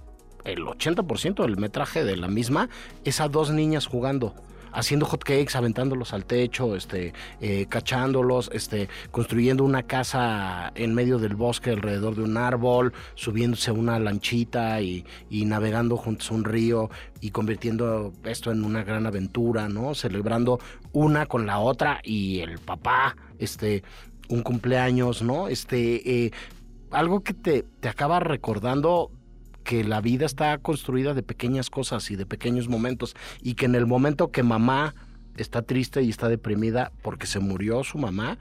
el 0.45 0.59
80% 0.65 1.41
del 1.43 1.57
metraje 1.57 2.03
de 2.03 2.15
la 2.15 2.27
misma, 2.27 2.69
es 3.03 3.19
a 3.19 3.27
dos 3.27 3.51
niñas 3.51 3.85
jugando 3.85 4.33
haciendo 4.71 5.05
hot 5.05 5.23
cakes, 5.23 5.57
aventándolos 5.57 6.13
al 6.13 6.25
techo, 6.25 6.75
este, 6.75 7.13
eh, 7.41 7.65
cachándolos, 7.69 8.49
este, 8.53 8.89
construyendo 9.11 9.63
una 9.63 9.83
casa 9.83 10.71
en 10.75 10.93
medio 10.93 11.19
del 11.19 11.35
bosque 11.35 11.71
alrededor 11.71 12.15
de 12.15 12.23
un 12.23 12.37
árbol, 12.37 12.93
subiéndose 13.15 13.71
a 13.71 13.73
una 13.73 13.99
lanchita 13.99 14.81
y, 14.81 15.05
y, 15.29 15.45
navegando 15.45 15.97
juntos 15.97 16.31
a 16.31 16.33
un 16.33 16.43
río 16.43 16.89
y 17.21 17.31
convirtiendo 17.31 18.13
esto 18.23 18.51
en 18.51 18.63
una 18.63 18.83
gran 18.83 19.05
aventura, 19.05 19.69
¿no? 19.69 19.95
Celebrando 19.95 20.59
una 20.91 21.25
con 21.25 21.45
la 21.45 21.59
otra 21.59 21.99
y 22.03 22.39
el 22.39 22.59
papá, 22.59 23.15
este, 23.37 23.83
un 24.29 24.43
cumpleaños, 24.43 25.21
¿no? 25.21 25.47
Este, 25.47 26.25
eh, 26.25 26.31
algo 26.91 27.21
que 27.21 27.33
te, 27.33 27.63
te 27.63 27.89
acaba 27.89 28.19
recordando 28.19 29.11
que 29.69 29.83
la 29.83 30.01
vida 30.01 30.25
está 30.25 30.57
construida 30.57 31.13
de 31.13 31.21
pequeñas 31.21 31.69
cosas 31.69 32.09
y 32.09 32.15
de 32.15 32.25
pequeños 32.25 32.67
momentos 32.67 33.15
y 33.39 33.53
que 33.53 33.65
en 33.65 33.75
el 33.75 33.85
momento 33.85 34.31
que 34.31 34.41
mamá 34.41 34.95
está 35.37 35.61
triste 35.61 36.01
y 36.01 36.09
está 36.09 36.27
deprimida 36.27 36.91
porque 37.03 37.27
se 37.27 37.39
murió 37.39 37.83
su 37.83 37.99
mamá, 37.99 38.39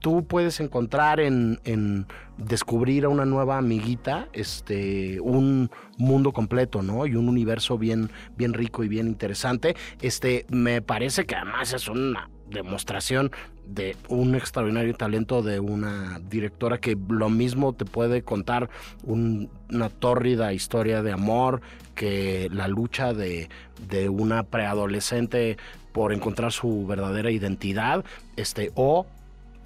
tú 0.00 0.26
puedes 0.26 0.58
encontrar 0.58 1.20
en, 1.20 1.60
en, 1.62 2.08
descubrir 2.38 3.04
a 3.04 3.08
una 3.08 3.24
nueva 3.24 3.56
amiguita 3.56 4.26
este 4.32 5.20
un 5.20 5.70
mundo 5.96 6.32
completo, 6.32 6.82
¿no? 6.82 7.06
Y 7.06 7.14
un 7.14 7.28
universo 7.28 7.78
bien, 7.78 8.10
bien 8.36 8.52
rico 8.52 8.82
y 8.82 8.88
bien 8.88 9.06
interesante. 9.06 9.76
Este, 10.00 10.44
me 10.48 10.82
parece 10.82 11.24
que 11.24 11.36
además 11.36 11.72
es 11.72 11.86
una 11.86 12.30
demostración 12.50 13.30
de 13.66 13.96
un 14.08 14.34
extraordinario 14.34 14.94
talento 14.94 15.42
de 15.42 15.60
una 15.60 16.20
directora 16.30 16.78
que 16.78 16.96
lo 17.08 17.28
mismo 17.28 17.74
te 17.74 17.84
puede 17.84 18.22
contar 18.22 18.70
un, 19.02 19.50
una 19.70 19.90
tórrida 19.90 20.52
historia 20.52 21.02
de 21.02 21.12
amor 21.12 21.60
que 21.94 22.48
la 22.52 22.68
lucha 22.68 23.12
de, 23.12 23.48
de 23.88 24.08
una 24.08 24.44
preadolescente 24.44 25.58
por 25.92 26.12
encontrar 26.12 26.52
su 26.52 26.86
verdadera 26.86 27.30
identidad, 27.30 28.04
este, 28.36 28.70
o 28.74 29.06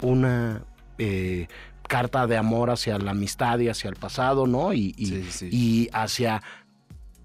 una 0.01 0.63
eh, 0.97 1.47
carta 1.87 2.27
de 2.27 2.37
amor 2.37 2.71
hacia 2.71 2.97
la 2.97 3.11
amistad 3.11 3.59
y 3.59 3.69
hacia 3.69 3.89
el 3.89 3.95
pasado, 3.95 4.47
¿no? 4.47 4.73
Y, 4.73 4.93
y, 4.97 5.05
Sí, 5.05 5.27
sí. 5.29 5.49
y 5.51 5.89
hacia, 5.93 6.41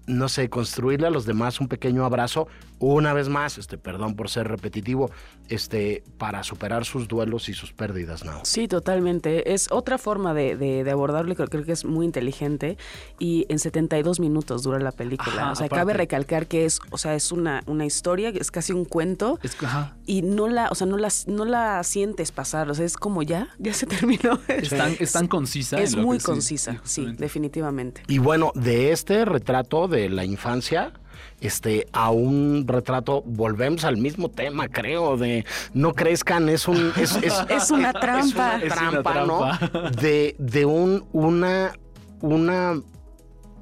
no 0.09 0.27
sé, 0.27 0.49
construirle 0.49 1.07
a 1.07 1.09
los 1.11 1.25
demás 1.25 1.61
un 1.61 1.67
pequeño 1.67 2.03
abrazo, 2.03 2.47
una 2.79 3.13
vez 3.13 3.29
más, 3.29 3.57
este, 3.57 3.77
perdón 3.77 4.15
por 4.15 4.29
ser 4.29 4.47
repetitivo, 4.47 5.11
este, 5.49 6.03
para 6.17 6.43
superar 6.43 6.85
sus 6.85 7.07
duelos 7.07 7.49
y 7.49 7.53
sus 7.53 7.73
pérdidas, 7.73 8.25
¿no? 8.25 8.41
Sí, 8.43 8.67
totalmente. 8.67 9.53
Es 9.53 9.71
otra 9.71 9.97
forma 9.97 10.33
de, 10.33 10.55
de, 10.55 10.83
de 10.83 10.91
abordarlo, 10.91 11.35
creo, 11.35 11.47
creo, 11.47 11.63
que 11.63 11.73
es 11.73 11.85
muy 11.85 12.05
inteligente. 12.05 12.77
Y 13.19 13.45
en 13.49 13.59
72 13.59 14.19
minutos 14.19 14.63
dura 14.63 14.79
la 14.79 14.91
película. 14.91 15.43
Ajá, 15.43 15.51
o 15.51 15.55
sea, 15.55 15.65
aparte. 15.67 15.79
cabe 15.81 15.93
recalcar 15.93 16.47
que 16.47 16.65
es, 16.65 16.79
o 16.89 16.97
sea, 16.97 17.15
es 17.15 17.31
una, 17.31 17.63
una 17.67 17.85
historia, 17.85 18.29
es 18.29 18.49
casi 18.49 18.73
un 18.73 18.85
cuento. 18.85 19.39
Es, 19.43 19.55
ajá. 19.61 19.97
Y 20.05 20.21
no 20.23 20.47
la, 20.47 20.69
o 20.69 20.75
sea, 20.75 20.87
no 20.87 20.97
la, 20.97 21.09
no 21.27 21.45
la 21.45 21.83
sientes 21.83 22.31
pasar. 22.31 22.69
O 22.71 22.73
sea, 22.73 22.85
es 22.85 22.97
como 22.97 23.21
ya, 23.21 23.49
ya 23.59 23.73
se 23.73 23.85
terminó. 23.85 24.39
Es, 24.47 24.69
tan, 24.69 24.95
es 24.99 25.11
tan 25.11 25.27
concisa. 25.27 25.79
Es 25.79 25.95
muy 25.95 26.19
concisa, 26.19 26.81
sí, 26.83 27.05
sí, 27.05 27.15
definitivamente. 27.17 28.03
Y 28.07 28.17
bueno, 28.17 28.51
de 28.55 28.91
este 28.91 29.25
retrato 29.25 29.87
de 29.87 29.98
la 30.07 30.23
infancia, 30.23 30.93
este, 31.41 31.87
a 31.91 32.11
un 32.11 32.65
retrato, 32.67 33.23
volvemos 33.25 33.83
al 33.83 33.97
mismo 33.97 34.29
tema, 34.29 34.67
creo, 34.67 35.17
de 35.17 35.45
no 35.73 35.93
crezcan, 35.93 36.47
es 36.49 36.67
un 36.67 36.93
es, 36.95 37.15
es, 37.17 37.33
Es 37.49 37.71
una 37.71 37.91
trampa. 37.91 38.57
es 38.57 38.71
una 38.71 39.01
trampa, 39.01 39.25
¿no? 39.25 39.51
De, 39.89 40.35
de 40.37 40.65
un, 40.65 41.05
una, 41.11 41.73
una 42.21 42.81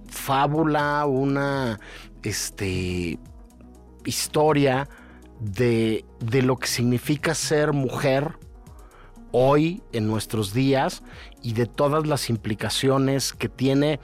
fábula, 0.10 1.06
una 1.06 1.80
este 2.24 3.20
historia 4.06 4.88
de, 5.40 6.06
de 6.20 6.42
lo 6.42 6.58
que 6.58 6.68
significa 6.68 7.36
ser 7.36 7.74
mujer 7.74 8.38
hoy 9.32 9.84
en 9.92 10.08
nuestros 10.08 10.54
días 10.54 11.04
y 11.44 11.54
de 11.54 11.66
todas 11.66 12.08
las 12.08 12.30
implicaciones 12.30 13.34
que 13.34 13.50
tiene 13.50 14.00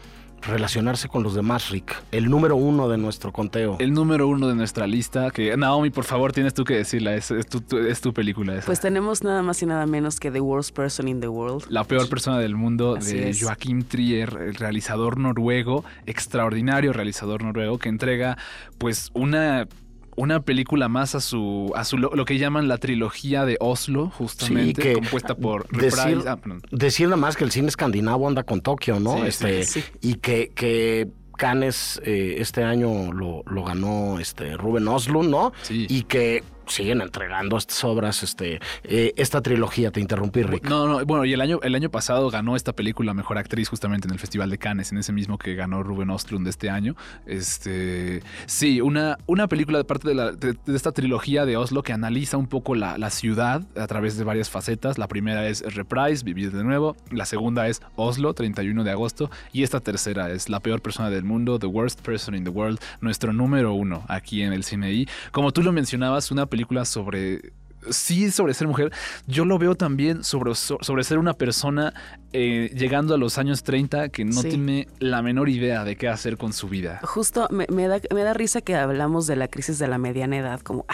relacionarse 0.47 1.07
con 1.07 1.23
los 1.23 1.33
demás, 1.35 1.69
Rick. 1.69 1.95
El 2.11 2.29
número 2.29 2.55
uno 2.55 2.89
de 2.89 2.97
nuestro 2.97 3.31
conteo. 3.31 3.77
El 3.79 3.93
número 3.93 4.27
uno 4.27 4.47
de 4.47 4.55
nuestra 4.55 4.87
lista, 4.87 5.31
que 5.31 5.55
Naomi, 5.57 5.89
por 5.89 6.03
favor, 6.03 6.31
tienes 6.33 6.53
tú 6.53 6.63
que 6.63 6.75
decirla, 6.75 7.15
es, 7.15 7.31
es 7.31 7.47
tu, 7.47 7.61
tu- 7.61 7.77
es 7.77 8.01
tu 8.01 8.13
película 8.13 8.55
esa. 8.55 8.65
Pues 8.65 8.79
tenemos 8.79 9.23
nada 9.23 9.41
más 9.41 9.61
y 9.61 9.65
nada 9.65 9.85
menos 9.85 10.19
que 10.19 10.31
The 10.31 10.41
Worst 10.41 10.75
Person 10.75 11.07
in 11.07 11.21
the 11.21 11.27
World. 11.27 11.65
La 11.69 11.83
peor 11.83 12.09
persona 12.09 12.39
del 12.39 12.55
mundo 12.55 12.95
Así 12.97 13.15
de 13.15 13.29
es. 13.29 13.41
Joaquim 13.41 13.83
Trier, 13.83 14.37
el 14.47 14.55
realizador 14.55 15.17
noruego, 15.17 15.83
extraordinario 16.05 16.93
realizador 16.93 17.43
noruego, 17.43 17.77
que 17.79 17.89
entrega 17.89 18.37
pues 18.77 19.11
una, 19.13 19.67
una 20.15 20.41
película 20.41 20.87
más 20.89 21.15
a 21.15 21.19
su, 21.19 21.71
a 21.75 21.83
su 21.85 21.97
lo, 21.97 22.11
lo 22.15 22.25
que 22.25 22.37
llaman 22.37 22.67
la 22.67 22.77
trilogía 22.77 23.45
de 23.45 23.57
Oslo, 23.59 24.09
justamente, 24.09 24.81
que 24.81 24.93
compuesta 24.93 25.35
por 25.35 25.67
decir- 25.69 26.23
ah. 26.27 26.37
Decir 26.71 27.07
nada 27.07 27.17
más 27.17 27.35
que 27.37 27.43
el 27.43 27.51
cine 27.51 27.67
escandinavo 27.67 28.27
anda 28.27 28.43
con 28.43 28.61
Tokio, 28.61 28.99
¿no? 28.99 29.15
Sí, 29.15 29.21
este, 29.25 29.63
sí, 29.65 29.81
sí. 29.81 29.87
Y 30.01 30.15
que, 30.15 30.51
que 30.53 31.07
Cannes 31.37 31.99
eh, 32.05 32.35
este 32.37 32.63
año 32.63 33.11
lo, 33.11 33.43
lo 33.47 33.63
ganó 33.63 34.19
este 34.19 34.55
Ruben 34.55 34.87
Oslund, 34.87 35.29
¿no? 35.29 35.51
Sí. 35.63 35.87
Y 35.89 36.03
que 36.03 36.43
siguen 36.67 37.01
entregando 37.01 37.57
estas 37.57 37.83
obras, 37.83 38.23
este, 38.23 38.59
eh, 38.83 39.13
esta 39.17 39.41
trilogía, 39.41 39.91
te 39.91 39.99
interrumpí, 39.99 40.43
Rick. 40.43 40.69
No, 40.69 40.87
no, 40.87 41.05
bueno, 41.05 41.25
y 41.25 41.33
el 41.33 41.41
año, 41.41 41.59
el 41.63 41.75
año 41.75 41.89
pasado 41.89 42.29
ganó 42.29 42.55
esta 42.55 42.73
película 42.73 43.13
Mejor 43.13 43.37
Actriz 43.37 43.69
justamente 43.69 44.07
en 44.07 44.13
el 44.13 44.19
Festival 44.19 44.49
de 44.49 44.57
Cannes, 44.57 44.91
en 44.91 44.97
ese 44.97 45.11
mismo 45.13 45.37
que 45.37 45.55
ganó 45.55 45.83
Ruben 45.83 46.09
Ostlund 46.09 46.45
de 46.45 46.49
este 46.49 46.69
año. 46.69 46.95
Este, 47.25 48.21
sí, 48.45 48.81
una, 48.81 49.17
una 49.25 49.47
película 49.47 49.77
de 49.77 49.83
parte 49.83 50.07
de, 50.07 50.15
la- 50.15 50.31
de- 50.31 50.53
de 50.65 50.75
esta 50.75 50.91
trilogía 50.91 51.45
de 51.45 51.57
Oslo 51.57 51.83
que 51.83 51.93
analiza 51.93 52.37
un 52.37 52.47
poco 52.47 52.75
la, 52.75 52.97
la 52.97 53.09
ciudad 53.09 53.61
a 53.75 53.87
través 53.87 54.17
de 54.17 54.23
varias 54.23 54.49
facetas. 54.49 54.97
La 54.97 55.07
primera 55.07 55.47
es 55.47 55.61
Reprise, 55.75 56.23
Vivir 56.23 56.51
de 56.51 56.63
Nuevo. 56.63 56.95
La 57.11 57.25
segunda 57.25 57.67
es 57.67 57.81
Oslo, 57.95 58.33
31 58.33 58.83
de 58.83 58.91
agosto. 58.91 59.29
Y 59.51 59.63
esta 59.63 59.79
tercera 59.79 60.29
es 60.31 60.49
La 60.49 60.59
Peor 60.61 60.81
Persona 60.81 61.09
del 61.09 61.23
Mundo, 61.23 61.59
The 61.59 61.67
Worst 61.67 62.01
Person 62.01 62.35
in 62.35 62.43
the 62.43 62.49
World, 62.49 62.79
nuestro 63.01 63.33
número 63.33 63.73
uno 63.73 64.03
aquí 64.07 64.41
en 64.41 64.53
el 64.53 64.63
cine. 64.63 64.91
Y 64.93 65.07
como 65.31 65.51
tú 65.51 65.61
lo 65.63 65.71
mencionabas, 65.71 66.31
una 66.31 66.45
película 66.53 66.85
sobre 66.85 67.51
sí 67.89 68.31
sobre 68.31 68.53
ser 68.53 68.67
mujer, 68.67 68.91
yo 69.27 69.43
lo 69.43 69.57
veo 69.57 69.75
también 69.75 70.23
sobre, 70.23 70.55
so- 70.55 70.77
sobre 70.79 71.03
ser 71.03 71.17
una 71.17 71.33
persona 71.33 71.93
eh, 72.31 72.71
llegando 72.73 73.13
a 73.13 73.17
los 73.17 73.37
años 73.37 73.63
30 73.63 74.07
que 74.07 74.23
no 74.23 74.39
Sí. 74.41 74.49
tiene 74.49 74.87
la 74.99 75.21
menor 75.21 75.49
idea 75.49 75.83
de 75.83 75.97
qué 75.97 76.07
hacer 76.07 76.37
con 76.37 76.53
su 76.53 76.69
vida. 76.69 77.01
Justo 77.03 77.47
me, 77.51 77.65
me 77.69 77.87
da, 77.89 77.99
me 78.13 78.23
da 78.23 78.33
risa 78.33 78.61
que 78.61 78.75
hablamos 78.75 79.27
de 79.27 79.35
la 79.35 79.49
crisis 79.49 79.79
de 79.79 79.87
la 79.89 79.97
mediana 79.97 80.37
edad, 80.37 80.61
como, 80.61 80.85
ah, 80.87 80.93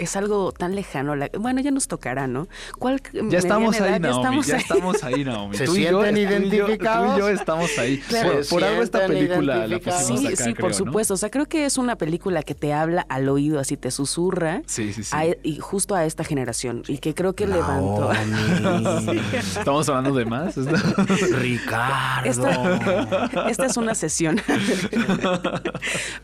es 0.00 0.16
algo 0.16 0.52
tan 0.52 0.74
lejano. 0.74 1.14
La- 1.16 1.30
bueno, 1.38 1.60
ya 1.60 1.70
nos 1.70 1.86
tocará, 1.88 2.26
¿no? 2.26 2.48
¿Cuál 2.78 3.00
Ya 3.28 3.38
estamos 3.38 3.80
ahí, 3.80 3.88
edad? 3.94 4.00
Naomi. 4.00 4.42
Ya 4.42 4.56
estamos 4.56 5.02
ahí, 5.04 5.24
Naomi. 5.24 5.56
¿Se 5.58 5.64
Tú 5.64 5.76
y 5.76 5.84
yo- 5.84 6.06
identificados? 6.06 7.10
Tú 7.12 7.16
y 7.16 7.20
yo 7.20 7.28
estamos 7.28 7.78
ahí. 7.78 7.98
Claro. 8.08 8.32
Por, 8.32 8.48
por 8.48 8.64
algo 8.64 8.82
esta 8.82 8.98
¿Se 9.00 9.06
sienten 9.06 9.28
película 9.28 9.66
la 9.66 9.78
pusimos 9.78 10.20
Sí, 10.20 10.26
acá, 10.26 10.36
sí, 10.36 10.42
creo, 10.54 10.56
por 10.56 10.70
¿no? 10.70 10.76
supuesto. 10.76 11.14
O 11.14 11.16
sea, 11.16 11.30
creo 11.30 11.46
que 11.46 11.64
es 11.64 11.78
una 11.78 11.96
película 11.96 12.42
que 12.42 12.54
te 12.54 12.72
habla 12.72 13.06
al 13.08 13.28
oído, 13.28 13.60
así 13.60 13.76
te 13.76 13.90
susurra. 13.90 14.62
Sí, 14.66 14.92
sí, 14.92 15.04
sí. 15.04 15.10
a- 15.14 15.36
y 15.42 15.58
justo 15.60 15.94
a 15.94 16.04
esta 16.04 16.24
generación. 16.24 16.82
Y 16.88 16.98
que 16.98 17.14
creo 17.14 17.34
que 17.34 17.46
levantó. 17.46 18.12
Naomi, 18.60 19.20
Estamos 19.34 19.88
hablando 19.88 20.14
de 20.14 20.24
más. 20.24 20.54
Ricardo. 21.32 22.28
Esta, 22.28 23.48
esta 23.48 23.66
es 23.66 23.76
una 23.76 23.94
sesión. 23.94 24.40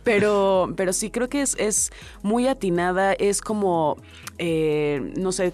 pero, 0.04 0.72
pero 0.76 0.92
sí, 0.92 1.10
creo 1.10 1.28
que 1.28 1.42
es, 1.42 1.56
es 1.58 1.90
muy 2.22 2.48
atinada. 2.48 3.12
Es 3.12 3.40
como, 3.40 3.65
eh, 4.38 5.12
no 5.16 5.32
sé, 5.32 5.52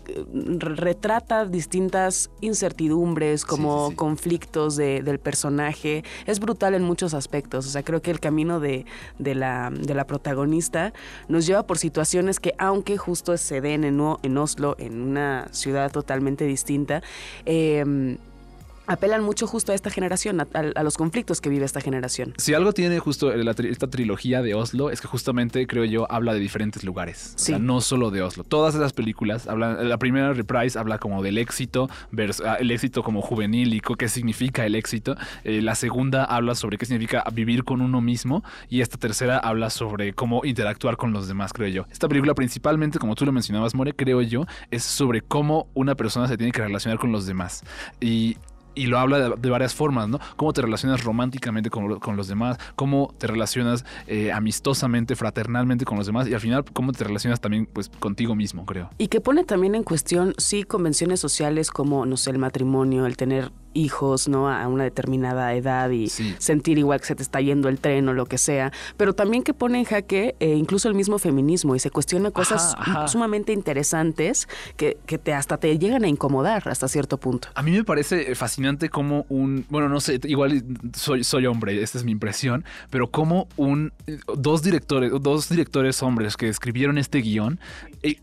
re- 0.58 0.74
retrata 0.76 1.44
distintas 1.46 2.30
incertidumbres, 2.40 3.44
como 3.44 3.78
Sí, 3.78 3.84
sí, 3.86 3.90
sí. 3.90 3.96
conflictos 3.96 4.76
de- 4.76 5.02
del 5.02 5.18
personaje. 5.18 6.02
Es 6.26 6.40
brutal 6.40 6.74
en 6.74 6.82
muchos 6.82 7.14
aspectos. 7.14 7.66
O 7.66 7.70
sea, 7.70 7.82
creo 7.82 8.02
que 8.02 8.10
el 8.10 8.18
camino 8.20 8.58
de, 8.60 8.84
de 9.18 9.34
la, 9.34 9.70
de 9.70 9.94
la 9.94 10.06
protagonista 10.06 10.92
nos 11.28 11.46
lleva 11.46 11.64
por 11.66 11.78
situaciones 11.78 12.40
que, 12.40 12.54
aunque 12.58 12.96
justo 12.96 13.36
se 13.36 13.60
den 13.60 13.84
en, 13.84 14.00
en 14.22 14.38
Oslo, 14.38 14.74
en 14.78 15.00
una 15.00 15.48
ciudad 15.52 15.90
totalmente 15.92 16.44
distinta, 16.44 17.02
eh, 17.46 18.16
apelan 18.86 19.22
mucho 19.22 19.46
justo 19.46 19.72
a 19.72 19.74
esta 19.74 19.90
generación, 19.90 20.40
a, 20.40 20.48
a- 20.54 20.72
a 20.80 20.82
los 20.82 20.96
conflictos 20.96 21.40
que 21.40 21.48
vive 21.48 21.64
esta 21.64 21.80
generación. 21.80 22.34
Si 22.38 22.54
algo 22.54 22.72
tiene 22.72 22.98
justo 22.98 23.34
la 23.34 23.52
esta 23.52 23.88
trilogía 23.88 24.42
de 24.42 24.54
Oslo 24.54 24.90
es 24.90 25.00
que 25.00 25.06
justamente 25.08 25.66
creo 25.66 25.84
yo 25.84 26.10
habla 26.10 26.34
de 26.34 26.40
diferentes 26.40 26.84
lugares, 26.84 27.34
o 27.36 27.38
sea, 27.38 27.58
no 27.58 27.80
solo 27.80 28.10
de 28.10 28.22
Oslo. 28.22 28.44
Todas 28.44 28.74
esas 28.74 28.92
películas 28.92 29.46
hablan, 29.46 29.88
la 29.88 29.98
primera 29.98 30.32
Reprise 30.32 30.78
habla 30.78 30.98
como 30.98 31.22
del 31.22 31.38
éxito, 31.38 31.88
vers- 32.12 32.42
ah, 32.44 32.56
el 32.58 32.70
éxito 32.70 33.02
como 33.02 33.22
juvenil 33.22 33.74
y 33.74 33.80
qué 33.80 34.08
significa 34.08 34.66
el 34.66 34.74
éxito. 34.74 35.16
Eh, 35.44 35.62
la 35.62 35.74
segunda 35.74 36.24
habla 36.24 36.54
sobre 36.54 36.78
qué 36.78 36.86
significa 36.86 37.24
vivir 37.32 37.64
con 37.64 37.80
uno 37.80 38.00
mismo 38.00 38.42
y 38.68 38.80
esta 38.80 38.98
tercera 38.98 39.38
habla 39.38 39.70
sobre 39.70 40.12
cómo 40.14 40.44
interactuar 40.44 40.96
con 40.96 41.12
los 41.12 41.28
demás, 41.28 41.52
creo 41.52 41.68
yo. 41.68 41.86
Esta 41.90 42.08
película 42.08 42.34
principalmente, 42.34 42.98
como 42.98 43.14
tú 43.14 43.24
lo 43.26 43.32
mencionabas, 43.32 43.74
More, 43.74 43.94
creo 43.94 44.22
yo, 44.22 44.46
es 44.70 44.82
sobre 44.82 45.20
cómo 45.20 45.68
una 45.74 45.94
persona 45.94 46.26
se 46.26 46.36
tiene 46.36 46.52
que 46.52 46.62
relacionar 46.62 46.98
con 46.98 47.12
los 47.12 47.26
demás 47.26 47.62
y 48.00 48.36
y 48.74 48.86
lo 48.86 48.98
habla 48.98 49.18
de, 49.18 49.34
de 49.36 49.50
varias 49.50 49.74
formas, 49.74 50.08
¿no? 50.08 50.18
Cómo 50.36 50.52
te 50.52 50.62
relacionas 50.62 51.04
románticamente 51.04 51.70
con, 51.70 51.98
con 51.98 52.16
los 52.16 52.28
demás, 52.28 52.58
cómo 52.76 53.14
te 53.18 53.26
relacionas 53.26 53.84
eh, 54.06 54.32
amistosamente, 54.32 55.16
fraternalmente 55.16 55.84
con 55.84 55.98
los 55.98 56.06
demás 56.06 56.28
y 56.28 56.34
al 56.34 56.40
final 56.40 56.64
cómo 56.72 56.92
te 56.92 57.04
relacionas 57.04 57.40
también 57.40 57.66
pues 57.66 57.88
contigo 57.88 58.34
mismo, 58.34 58.64
creo. 58.66 58.90
Y 58.98 59.08
que 59.08 59.20
pone 59.20 59.44
también 59.44 59.74
en 59.74 59.84
cuestión, 59.84 60.34
sí, 60.38 60.64
convenciones 60.64 61.20
sociales 61.20 61.70
como, 61.70 62.06
no 62.06 62.16
sé, 62.16 62.30
el 62.30 62.38
matrimonio, 62.38 63.06
el 63.06 63.16
tener 63.16 63.52
hijos, 63.74 64.28
¿no? 64.28 64.48
A 64.50 64.66
una 64.68 64.84
determinada 64.84 65.54
edad 65.54 65.90
y 65.90 66.08
Sí. 66.08 66.34
sentir 66.38 66.78
igual 66.78 67.00
que 67.00 67.06
se 67.06 67.14
te 67.14 67.22
está 67.22 67.40
yendo 67.40 67.68
el 67.68 67.78
tren 67.78 68.08
o 68.08 68.12
lo 68.12 68.26
que 68.26 68.38
sea, 68.38 68.72
pero 68.96 69.12
también 69.14 69.42
que 69.42 69.54
pone 69.54 69.78
en 69.78 69.84
jaque 69.84 70.34
eh, 70.40 70.54
incluso 70.54 70.88
el 70.88 70.94
mismo 70.94 71.18
feminismo 71.18 71.74
y 71.74 71.78
se 71.78 71.90
cuestiona 71.90 72.30
cosas 72.30 72.74
Ajá, 72.78 72.92
ajá. 72.92 73.08
sumamente 73.08 73.52
interesantes 73.52 74.48
que, 74.76 74.96
que 75.06 75.18
te 75.18 75.32
hasta 75.34 75.56
te 75.58 75.78
llegan 75.78 76.04
a 76.04 76.08
incomodar 76.08 76.68
hasta 76.68 76.88
cierto 76.88 77.18
punto. 77.18 77.48
A 77.54 77.62
mí 77.62 77.70
me 77.72 77.84
parece 77.84 78.34
fascinante 78.34 78.88
como 78.88 79.26
un, 79.28 79.64
bueno, 79.68 79.88
no 79.88 80.00
sé, 80.00 80.20
igual 80.24 80.62
soy, 80.94 81.24
soy 81.24 81.46
hombre, 81.46 81.82
esta 81.82 81.98
es 81.98 82.04
mi 82.04 82.12
impresión, 82.12 82.64
pero 82.90 83.10
como 83.10 83.48
un, 83.56 83.92
dos 84.36 84.62
directores, 84.62 85.10
dos 85.20 85.48
directores 85.48 86.02
hombres 86.02 86.36
que 86.36 86.48
escribieron 86.48 86.98
este 86.98 87.18
guion 87.20 87.58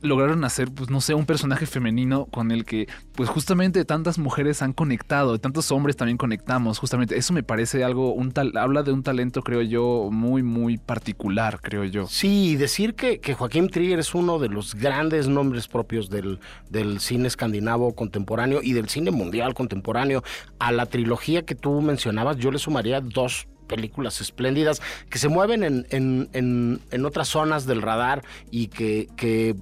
lograron 0.01 0.43
hacer, 0.43 0.71
pues 0.71 0.89
no 0.89 1.01
sé, 1.01 1.13
un 1.13 1.25
personaje 1.25 1.65
femenino 1.65 2.25
con 2.25 2.51
el 2.51 2.65
que, 2.65 2.87
pues 3.15 3.29
justamente 3.29 3.85
tantas 3.85 4.17
mujeres 4.17 4.61
han 4.61 4.73
conectado, 4.73 5.39
tantos 5.39 5.71
hombres 5.71 5.95
también 5.95 6.17
conectamos, 6.17 6.79
justamente 6.79 7.17
eso 7.17 7.33
me 7.33 7.43
parece 7.43 7.83
algo, 7.83 8.13
un 8.13 8.31
tal, 8.31 8.55
habla 8.57 8.83
de 8.83 8.91
un 8.91 9.03
talento, 9.03 9.41
creo 9.41 9.61
yo, 9.61 10.09
muy, 10.11 10.43
muy 10.43 10.77
particular, 10.77 11.59
creo 11.61 11.85
yo. 11.85 12.07
Sí, 12.07 12.55
decir 12.55 12.95
que, 12.95 13.19
que 13.19 13.33
Joaquín 13.33 13.69
Trier 13.69 13.99
es 13.99 14.13
uno 14.13 14.39
de 14.39 14.49
los 14.49 14.75
grandes 14.75 15.27
nombres 15.27 15.67
propios 15.67 16.09
del, 16.09 16.39
del 16.69 16.99
cine 16.99 17.27
escandinavo 17.27 17.95
contemporáneo 17.95 18.59
y 18.61 18.73
del 18.73 18.89
cine 18.89 19.11
mundial 19.11 19.53
contemporáneo. 19.53 20.23
A 20.59 20.71
la 20.71 20.85
trilogía 20.85 21.43
que 21.43 21.55
tú 21.55 21.81
mencionabas, 21.81 22.37
yo 22.37 22.51
le 22.51 22.59
sumaría 22.59 23.01
dos 23.01 23.47
películas 23.69 24.19
espléndidas 24.19 24.81
que 25.09 25.17
se 25.17 25.29
mueven 25.29 25.63
en, 25.63 25.87
en- 25.91 26.27
en- 26.33 26.81
en 26.91 27.05
otras 27.05 27.29
zonas 27.29 27.65
del 27.65 27.81
radar 27.81 28.23
y 28.51 28.67
que, 28.67 29.07
que 29.15 29.55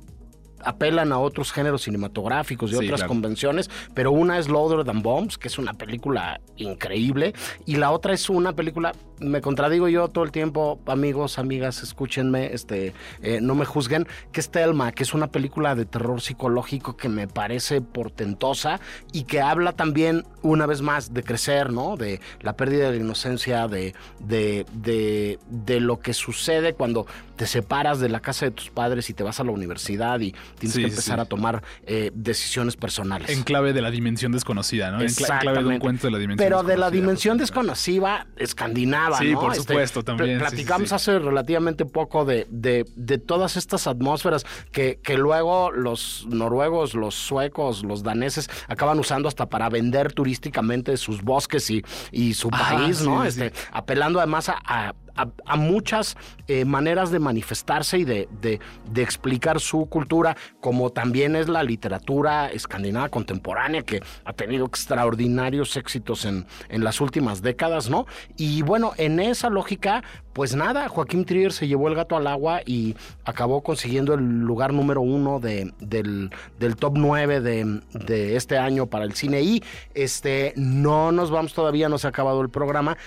apelan 0.64 1.12
a 1.12 1.20
otros 1.20 1.52
géneros 1.52 1.84
cinematográficos 1.84 2.72
y 2.72 2.76
Sí, 2.76 2.86
otras 2.86 3.02
claro. 3.02 3.10
convenciones, 3.10 3.70
pero 3.94 4.12
una 4.12 4.38
es 4.40 4.50
Louder 4.50 4.86
Than 4.86 5.02
Bombs, 5.02 5.38
que 5.38 5.48
es 5.48 5.58
una 5.58 5.74
película 5.74 6.42
increíble, 6.58 7.34
y 7.66 7.76
la 7.76 7.92
otra 7.92 8.14
es 8.14 8.30
una 8.30 8.54
película, 8.54 8.94
me 9.20 9.42
contradigo 9.42 9.88
yo 9.88 10.08
todo 10.08 10.24
el 10.24 10.32
tiempo, 10.32 10.80
amigos, 10.88 11.40
amigas, 11.40 11.84
escúchenme, 11.84 12.54
este, 12.54 12.94
eh, 13.22 13.40
no 13.42 13.56
me 13.56 13.66
juzguen, 13.66 14.08
que 14.32 14.40
es 14.40 14.50
Telma, 14.50 14.92
que 14.92 15.04
es 15.04 15.14
una 15.14 15.28
película 15.28 15.76
de 15.76 15.86
terror 15.86 16.22
psicológico 16.22 16.98
que 16.98 17.10
me 17.10 17.28
parece 17.28 17.82
portentosa 17.82 18.80
y 19.12 19.24
que 19.24 19.42
habla 19.42 19.74
también, 19.74 20.26
una 20.42 20.66
vez 20.66 20.82
más, 20.82 21.14
de 21.14 21.24
crecer, 21.24 21.72
¿no? 21.72 21.98
De 21.98 22.20
la 22.42 22.56
pérdida 22.56 22.90
de 22.90 22.98
la 22.98 23.04
inocencia, 23.04 23.68
de, 23.68 23.94
de, 24.20 24.66
de, 24.74 25.40
de 25.50 25.80
lo 25.80 26.00
que 26.00 26.14
sucede 26.14 26.74
cuando 26.74 27.06
te 27.36 27.46
separas 27.46 28.00
de 28.00 28.10
la 28.10 28.20
casa 28.20 28.46
de 28.46 28.52
tus 28.52 28.70
padres 28.72 29.10
y 29.10 29.14
te 29.14 29.24
vas 29.24 29.40
a 29.40 29.44
la 29.44 29.52
universidad 29.52 30.20
y 30.20 30.34
tienes 30.58 30.76
Sí, 30.76 30.82
que 30.82 30.90
empezar 30.90 31.16
sí. 31.18 31.22
a 31.22 31.26
tomar 31.26 31.64
eh, 31.86 32.12
decisiones 32.14 32.76
personales. 32.76 33.30
En 33.30 33.44
clave 33.44 33.74
de 33.74 33.82
la 33.82 33.92
dimensión 33.92 34.32
desconocida, 34.32 34.92
¿no? 34.92 35.02
En 35.02 35.08
cla- 35.08 35.40
clave 35.40 35.60
de 35.64 35.66
un 35.70 35.80
cuento 35.80 36.08
de 36.08 36.12
la 36.12 36.18
dimensión 36.18 36.46
Pero 36.50 36.64
de 36.64 36.78
la 36.78 36.92
dimensión 36.92 37.38
desconocida 37.38 38.28
escandinava, 38.38 39.18
Sí, 39.20 39.32
¿no? 39.32 39.40
por 39.40 39.52
Este, 39.52 39.64
supuesto, 39.64 40.04
también, 40.04 40.40
Platicamos 40.40 40.92
hace 40.92 41.20
relativamente 41.20 41.86
poco 41.86 42.26
de, 42.26 42.48
de, 42.50 42.86
de 42.96 43.18
todas 43.18 43.58
estas 43.58 43.88
atmósferas 43.88 44.46
que, 44.72 45.00
que 45.04 45.18
luego 45.18 45.72
los 45.72 46.26
noruegos, 46.30 46.94
los 46.94 47.16
suecos, 47.16 47.84
los 47.84 48.04
daneses 48.04 48.50
acaban 48.68 49.00
usando 49.00 49.28
hasta 49.28 49.48
para 49.48 49.70
vender 49.70 50.14
turísticamente 50.14 50.98
sus 50.98 51.22
bosques 51.22 51.70
y, 51.70 51.84
y 52.12 52.34
su 52.34 52.50
país, 52.50 53.02
¿no? 53.02 53.24
este. 53.24 53.52
Apelando 53.72 54.20
además 54.20 54.50
a, 54.50 54.58
a- 54.66 54.94
a- 55.18 55.56
muchas 55.58 56.16
eh, 56.48 56.66
maneras 56.66 57.12
de 57.12 57.20
manifestarse 57.20 57.98
y 57.98 58.04
de, 58.06 58.30
de- 58.42 58.60
de 58.92 59.02
explicar 59.02 59.60
su 59.60 59.88
cultura, 59.88 60.38
como 60.62 60.92
también 60.92 61.36
es 61.36 61.48
la 61.50 61.64
literatura 61.64 62.50
escandinava 62.52 63.10
contemporánea, 63.10 63.82
que 63.84 64.02
ha 64.26 64.34
tenido 64.34 64.66
extraordinarios 64.66 65.76
éxitos 65.78 66.26
en, 66.26 66.46
en 66.70 66.84
las 66.84 67.02
últimas 67.02 67.42
décadas, 67.42 67.90
¿no? 67.90 68.06
Y 68.38 68.62
bueno, 68.62 68.94
en 68.98 69.20
esa 69.20 69.50
lógica, 69.50 70.04
pues 70.34 70.56
nada, 70.56 70.88
Joaquín 70.90 71.26
Trier 71.26 71.52
se 71.52 71.68
llevó 71.68 71.88
el 71.88 71.96
gato 71.96 72.16
al 72.16 72.28
agua 72.28 72.62
y 72.66 72.96
acabó 73.26 73.62
consiguiendo 73.64 74.14
el 74.14 74.42
lugar 74.42 74.74
número 74.74 75.02
uno 75.02 75.40
de, 75.40 75.74
del, 75.80 76.30
del 76.60 76.76
top 76.76 76.94
9 76.96 77.42
de, 77.42 77.82
de 77.94 78.36
este 78.36 78.58
año 78.58 78.86
para 78.88 79.06
el 79.06 79.14
cine. 79.14 79.42
Y 79.42 79.64
este, 79.94 80.54
no 80.56 81.12
nos 81.12 81.32
vamos 81.32 81.54
todavía, 81.54 81.90
no 81.90 81.98
se 81.98 82.08
ha 82.08 82.12
acabado 82.12 82.42
el 82.42 82.50
programa, 82.50 82.98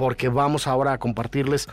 porque 0.00 0.30
vamos 0.30 0.66
ahora 0.66 0.94
a 0.94 0.98
compartirles 0.98 1.68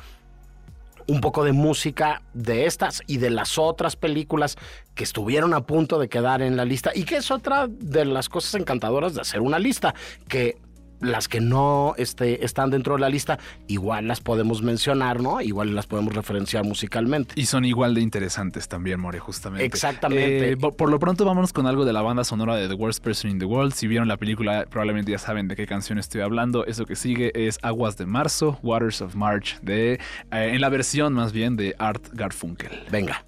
un 1.07 1.21
poco 1.21 1.45
de 1.45 1.53
música 1.53 2.23
de 2.33 2.65
estas 2.65 3.01
y 3.07 3.19
de 3.19 3.29
las 3.29 3.57
otras 3.57 3.95
películas 3.95 4.57
que 4.95 5.05
estuvieron 5.05 5.53
a 5.53 5.61
punto 5.61 5.97
de 5.97 6.09
quedar 6.09 6.41
en 6.41 6.57
la 6.57 6.65
lista 6.65 6.91
y 6.93 7.05
que 7.05 7.15
es 7.15 7.31
otra 7.31 7.67
de 7.69 8.03
las 8.03 8.27
cosas 8.27 8.55
encantadoras 8.55 9.15
de 9.15 9.21
hacer 9.21 9.39
una 9.39 9.59
lista, 9.59 9.95
que 10.27 10.57
las 11.01 11.27
que 11.27 11.41
no 11.41 11.93
este, 11.97 12.43
están 12.45 12.69
dentro 12.69 12.95
de 12.95 13.01
la 13.01 13.09
lista 13.09 13.39
igual 13.67 14.07
las 14.07 14.21
podemos 14.21 14.61
mencionar, 14.61 15.21
¿no? 15.21 15.41
Igual 15.41 15.75
las 15.75 15.87
podemos 15.87 16.13
referenciar 16.13 16.63
musicalmente. 16.63 17.33
Y 17.35 17.45
son 17.45 17.65
igual 17.65 17.93
de 17.93 18.01
interesantes 18.01 18.67
también, 18.67 18.99
More, 18.99 19.19
justamente. 19.19 19.65
Exactamente. 19.65 20.51
Eh, 20.51 20.57
por, 20.57 20.89
lo 20.89 20.99
pronto, 20.99 21.25
vámonos 21.25 21.53
con 21.53 21.67
algo 21.67 21.85
de 21.85 21.93
la 21.93 22.01
banda 22.01 22.23
sonora 22.23 22.55
de 22.55 22.67
The 22.67 22.73
Worst 22.73 23.03
Person 23.03 23.31
in 23.31 23.39
the 23.39 23.45
World. 23.45 23.73
Si 23.73 23.87
vieron 23.87 24.07
la 24.07 24.17
película, 24.17 24.65
probablemente 24.69 25.11
ya 25.11 25.19
saben 25.19 25.47
de 25.47 25.55
qué 25.55 25.67
canción 25.67 25.99
estoy 25.99 26.21
hablando. 26.21 26.65
Eso 26.65 26.85
que 26.85 26.95
sigue 26.95 27.31
es 27.47 27.59
Aguas 27.61 27.97
de 27.97 28.05
Marzo, 28.05 28.59
Waters 28.63 29.01
of 29.01 29.15
March, 29.15 29.59
de, 29.61 29.93
eh, 29.93 29.99
en 30.31 30.61
la 30.61 30.69
versión 30.69 31.13
más 31.13 31.31
bien 31.31 31.55
de 31.55 31.75
Art 31.77 32.03
Garfunkel. 32.13 32.71
Venga. 32.91 33.25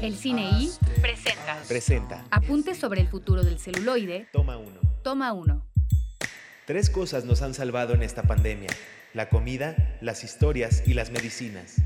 El 0.00 0.16
cine 0.16 0.48
I 0.58 0.70
presenta 1.02 1.58
Presenta. 1.68 2.24
Apuntes 2.30 2.78
sobre 2.78 3.02
el 3.02 3.08
futuro 3.08 3.42
del 3.42 3.58
celuloide. 3.58 4.28
Toma 4.32 4.56
uno. 4.56 4.80
Toma 5.02 5.34
uno. 5.34 5.66
Tres 6.66 6.88
cosas 6.88 7.26
nos 7.26 7.42
han 7.42 7.52
salvado 7.52 7.92
en 7.92 8.02
esta 8.02 8.22
pandemia. 8.22 8.70
La 9.12 9.28
comida, 9.28 9.98
las 10.00 10.24
historias 10.24 10.84
y 10.86 10.94
las 10.94 11.10
medicinas. 11.10 11.82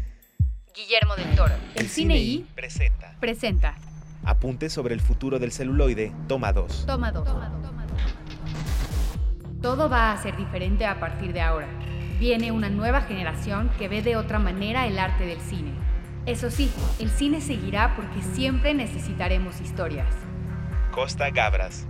Guillermo 0.77 1.16
del 1.16 1.35
Toro. 1.35 1.55
El 1.74 1.88
cine 1.88 2.16
I 2.18 2.46
presenta. 2.55 3.16
presenta 3.18 3.74
Apuntes 4.24 4.72
sobre 4.72 4.94
el 4.94 5.00
futuro 5.00 5.40
del 5.40 5.50
celuloide. 5.50 6.12
Toma 6.29 6.53
dos. 6.53 6.87
Toma 6.87 7.11
dos. 7.11 7.29
Todo 9.61 9.88
va 9.88 10.12
a 10.12 10.22
ser 10.22 10.37
diferente 10.37 10.87
a 10.87 11.00
partir 11.00 11.33
de 11.33 11.40
ahora. 11.40 11.66
Viene 12.20 12.53
una 12.53 12.70
nueva 12.70 13.03
generación 13.03 13.70
que 13.77 13.88
ve 13.88 14.03
de 14.03 14.14
otra 14.14 14.38
manera 14.38 14.87
el 14.87 15.00
arte 15.00 15.27
del 15.27 15.40
cine. 15.40 15.72
Eso 16.27 16.51
sí, 16.51 16.71
el 16.99 17.11
cine 17.11 17.43
seguirá 17.43 17.95
porque 17.97 18.23
siempre 18.35 18.73
necesitaremos 18.73 19.61
historias. 19.61 20.15
Costa 20.91 21.29
Gabras. 21.29 21.87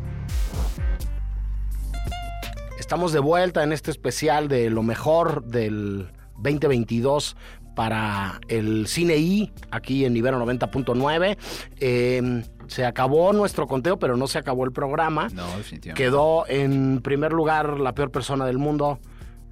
Estamos 2.80 3.12
de 3.12 3.20
vuelta 3.20 3.62
en 3.62 3.72
este 3.72 3.92
especial 3.92 4.48
de 4.48 4.70
lo 4.70 4.82
mejor 4.82 5.44
del 5.44 6.08
2022 6.38 7.36
para 7.76 8.40
el 8.48 8.88
Cine 8.88 9.16
I, 9.16 9.52
aquí 9.70 10.04
en 10.04 10.16
Ibero 10.16 10.44
90.9. 10.44 11.36
Eh, 11.78 12.42
se 12.66 12.84
acabó 12.84 13.32
nuestro 13.32 13.68
conteo, 13.68 14.00
pero 14.00 14.16
no 14.16 14.26
se 14.26 14.38
acabó 14.38 14.64
el 14.64 14.72
programa. 14.72 15.28
No, 15.28 15.46
definitivamente. 15.56 16.02
Quedó 16.02 16.44
en 16.48 17.00
primer 17.02 17.32
lugar 17.32 17.78
La 17.78 17.94
Peor 17.94 18.10
Persona 18.10 18.46
del 18.46 18.58
Mundo. 18.58 18.98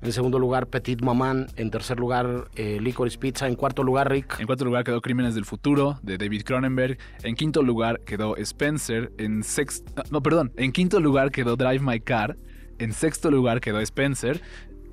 En 0.02 0.12
segundo 0.12 0.40
lugar, 0.40 0.66
Petit 0.66 1.00
Maman. 1.00 1.46
En 1.56 1.70
tercer 1.70 2.00
lugar, 2.00 2.50
eh, 2.56 2.78
Licorice 2.80 3.18
Pizza. 3.18 3.46
En 3.46 3.54
cuarto 3.54 3.84
lugar, 3.84 4.10
Rick. 4.10 4.40
En 4.40 4.46
cuarto 4.46 4.64
lugar 4.64 4.82
quedó 4.82 5.00
Crímenes 5.00 5.36
del 5.36 5.44
Futuro 5.44 6.00
de 6.02 6.18
David 6.18 6.42
Cronenberg. 6.42 6.98
En 7.22 7.36
quinto 7.36 7.62
lugar 7.62 8.00
quedó 8.00 8.36
Spencer. 8.36 9.12
En 9.18 9.44
sexto, 9.44 10.02
no, 10.10 10.20
perdón. 10.20 10.52
En 10.56 10.72
quinto 10.72 10.98
lugar 10.98 11.30
quedó 11.30 11.54
Drive 11.54 11.78
My 11.78 12.00
Car. 12.00 12.36
En 12.78 12.92
sexto 12.92 13.30
lugar 13.30 13.60
quedó 13.60 13.78
Spencer. 13.78 14.40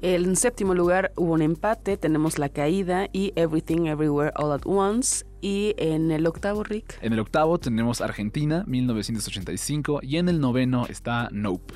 En 0.02 0.36
séptimo 0.36 0.76
lugar 0.76 1.12
hubo 1.17 1.34
un 1.34 1.41
empate, 1.41 1.98
tenemos 1.98 2.39
La 2.39 2.48
Caída 2.48 3.10
y 3.12 3.34
Everything 3.36 3.88
Everywhere 3.88 4.32
All 4.36 4.54
at 4.54 4.62
Once. 4.65 5.26
Y 5.41 5.74
en 5.78 6.12
el 6.12 6.28
octavo, 6.28 6.63
Rick. 6.63 7.00
En 7.02 7.13
el 7.13 7.19
octavo 7.19 7.58
tenemos 7.58 8.00
Argentina, 8.00 8.63
1985. 8.67 10.02
Y 10.04 10.17
en 10.17 10.30
el 10.30 10.39
noveno 10.39 10.86
está 10.88 11.30
Nope. 11.32 11.74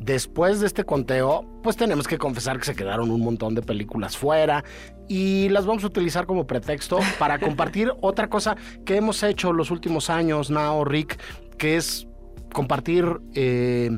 Después 0.00 0.60
de 0.60 0.66
este 0.66 0.84
conteo, 0.84 1.44
pues 1.62 1.76
tenemos 1.76 2.08
que 2.08 2.16
confesar 2.16 2.58
que 2.58 2.64
se 2.64 2.74
quedaron 2.74 3.10
un 3.10 3.20
montón 3.20 3.54
de 3.54 3.60
películas 3.60 4.16
fuera 4.16 4.64
y 5.08 5.50
las 5.50 5.66
vamos 5.66 5.84
a 5.84 5.88
utilizar 5.88 6.24
como 6.24 6.46
pretexto 6.46 7.00
para 7.18 7.38
compartir 7.40 7.92
otra 8.00 8.30
cosa 8.30 8.56
que 8.86 8.96
hemos 8.96 9.22
hecho 9.22 9.52
los 9.52 9.70
últimos 9.70 10.08
años, 10.08 10.50
Nao, 10.50 10.86
Rick, 10.86 11.20
que 11.58 11.76
es 11.76 12.08
compartir 12.54 13.20
eh, 13.34 13.90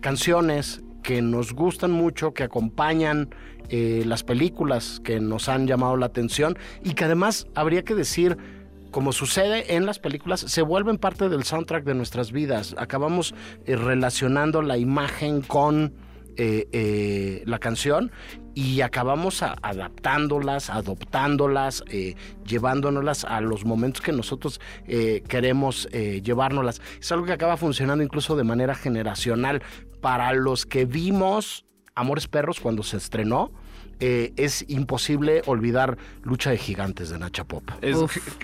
canciones 0.00 0.82
que 1.02 1.22
nos 1.22 1.54
gustan 1.54 1.90
mucho, 1.90 2.34
que 2.34 2.42
acompañan 2.42 3.30
eh, 3.70 4.02
las 4.06 4.24
películas 4.24 5.00
que 5.02 5.20
nos 5.20 5.48
han 5.48 5.66
llamado 5.66 5.96
la 5.96 6.06
atención 6.06 6.58
y 6.84 6.92
que 6.92 7.04
además 7.04 7.46
habría 7.54 7.82
que 7.82 7.94
decir, 7.94 8.36
como 8.96 9.12
sucede 9.12 9.76
en 9.76 9.84
las 9.84 9.98
películas, 9.98 10.40
se 10.40 10.62
vuelven 10.62 10.96
parte 10.96 11.28
del 11.28 11.44
soundtrack 11.44 11.84
de 11.84 11.92
nuestras 11.92 12.32
vidas. 12.32 12.74
Acabamos 12.78 13.34
eh, 13.66 13.76
relacionando 13.76 14.62
la 14.62 14.78
imagen 14.78 15.42
con 15.42 15.92
eh, 16.38 16.66
eh, 16.72 17.42
la 17.44 17.58
canción 17.58 18.10
y 18.54 18.80
acabamos 18.80 19.42
adaptándolas, 19.42 20.70
adoptándolas, 20.70 21.84
eh, 21.90 22.14
llevándonoslas 22.46 23.26
a 23.26 23.42
los 23.42 23.66
momentos 23.66 24.00
que 24.00 24.12
nosotros 24.12 24.62
queremos 24.86 25.86
llevárnoslas. 25.92 26.80
Es 26.98 27.12
algo 27.12 27.26
que 27.26 27.32
acaba 27.32 27.58
funcionando 27.58 28.02
incluso 28.02 28.34
de 28.34 28.44
manera 28.44 28.74
generacional. 28.74 29.62
Para 30.00 30.32
los 30.32 30.64
que 30.64 30.86
vimos 30.86 31.66
Amores 31.94 32.28
Perros 32.28 32.60
cuando 32.60 32.82
se 32.82 32.96
estrenó, 32.96 33.52
eh, 34.00 34.32
es 34.36 34.64
imposible 34.68 35.42
olvidar 35.46 35.96
Lucha 36.22 36.50
de 36.50 36.58
Gigantes 36.58 37.10
de 37.10 37.18
Nacha 37.18 37.44
Pop. 37.44 37.64
Es- 37.82 37.96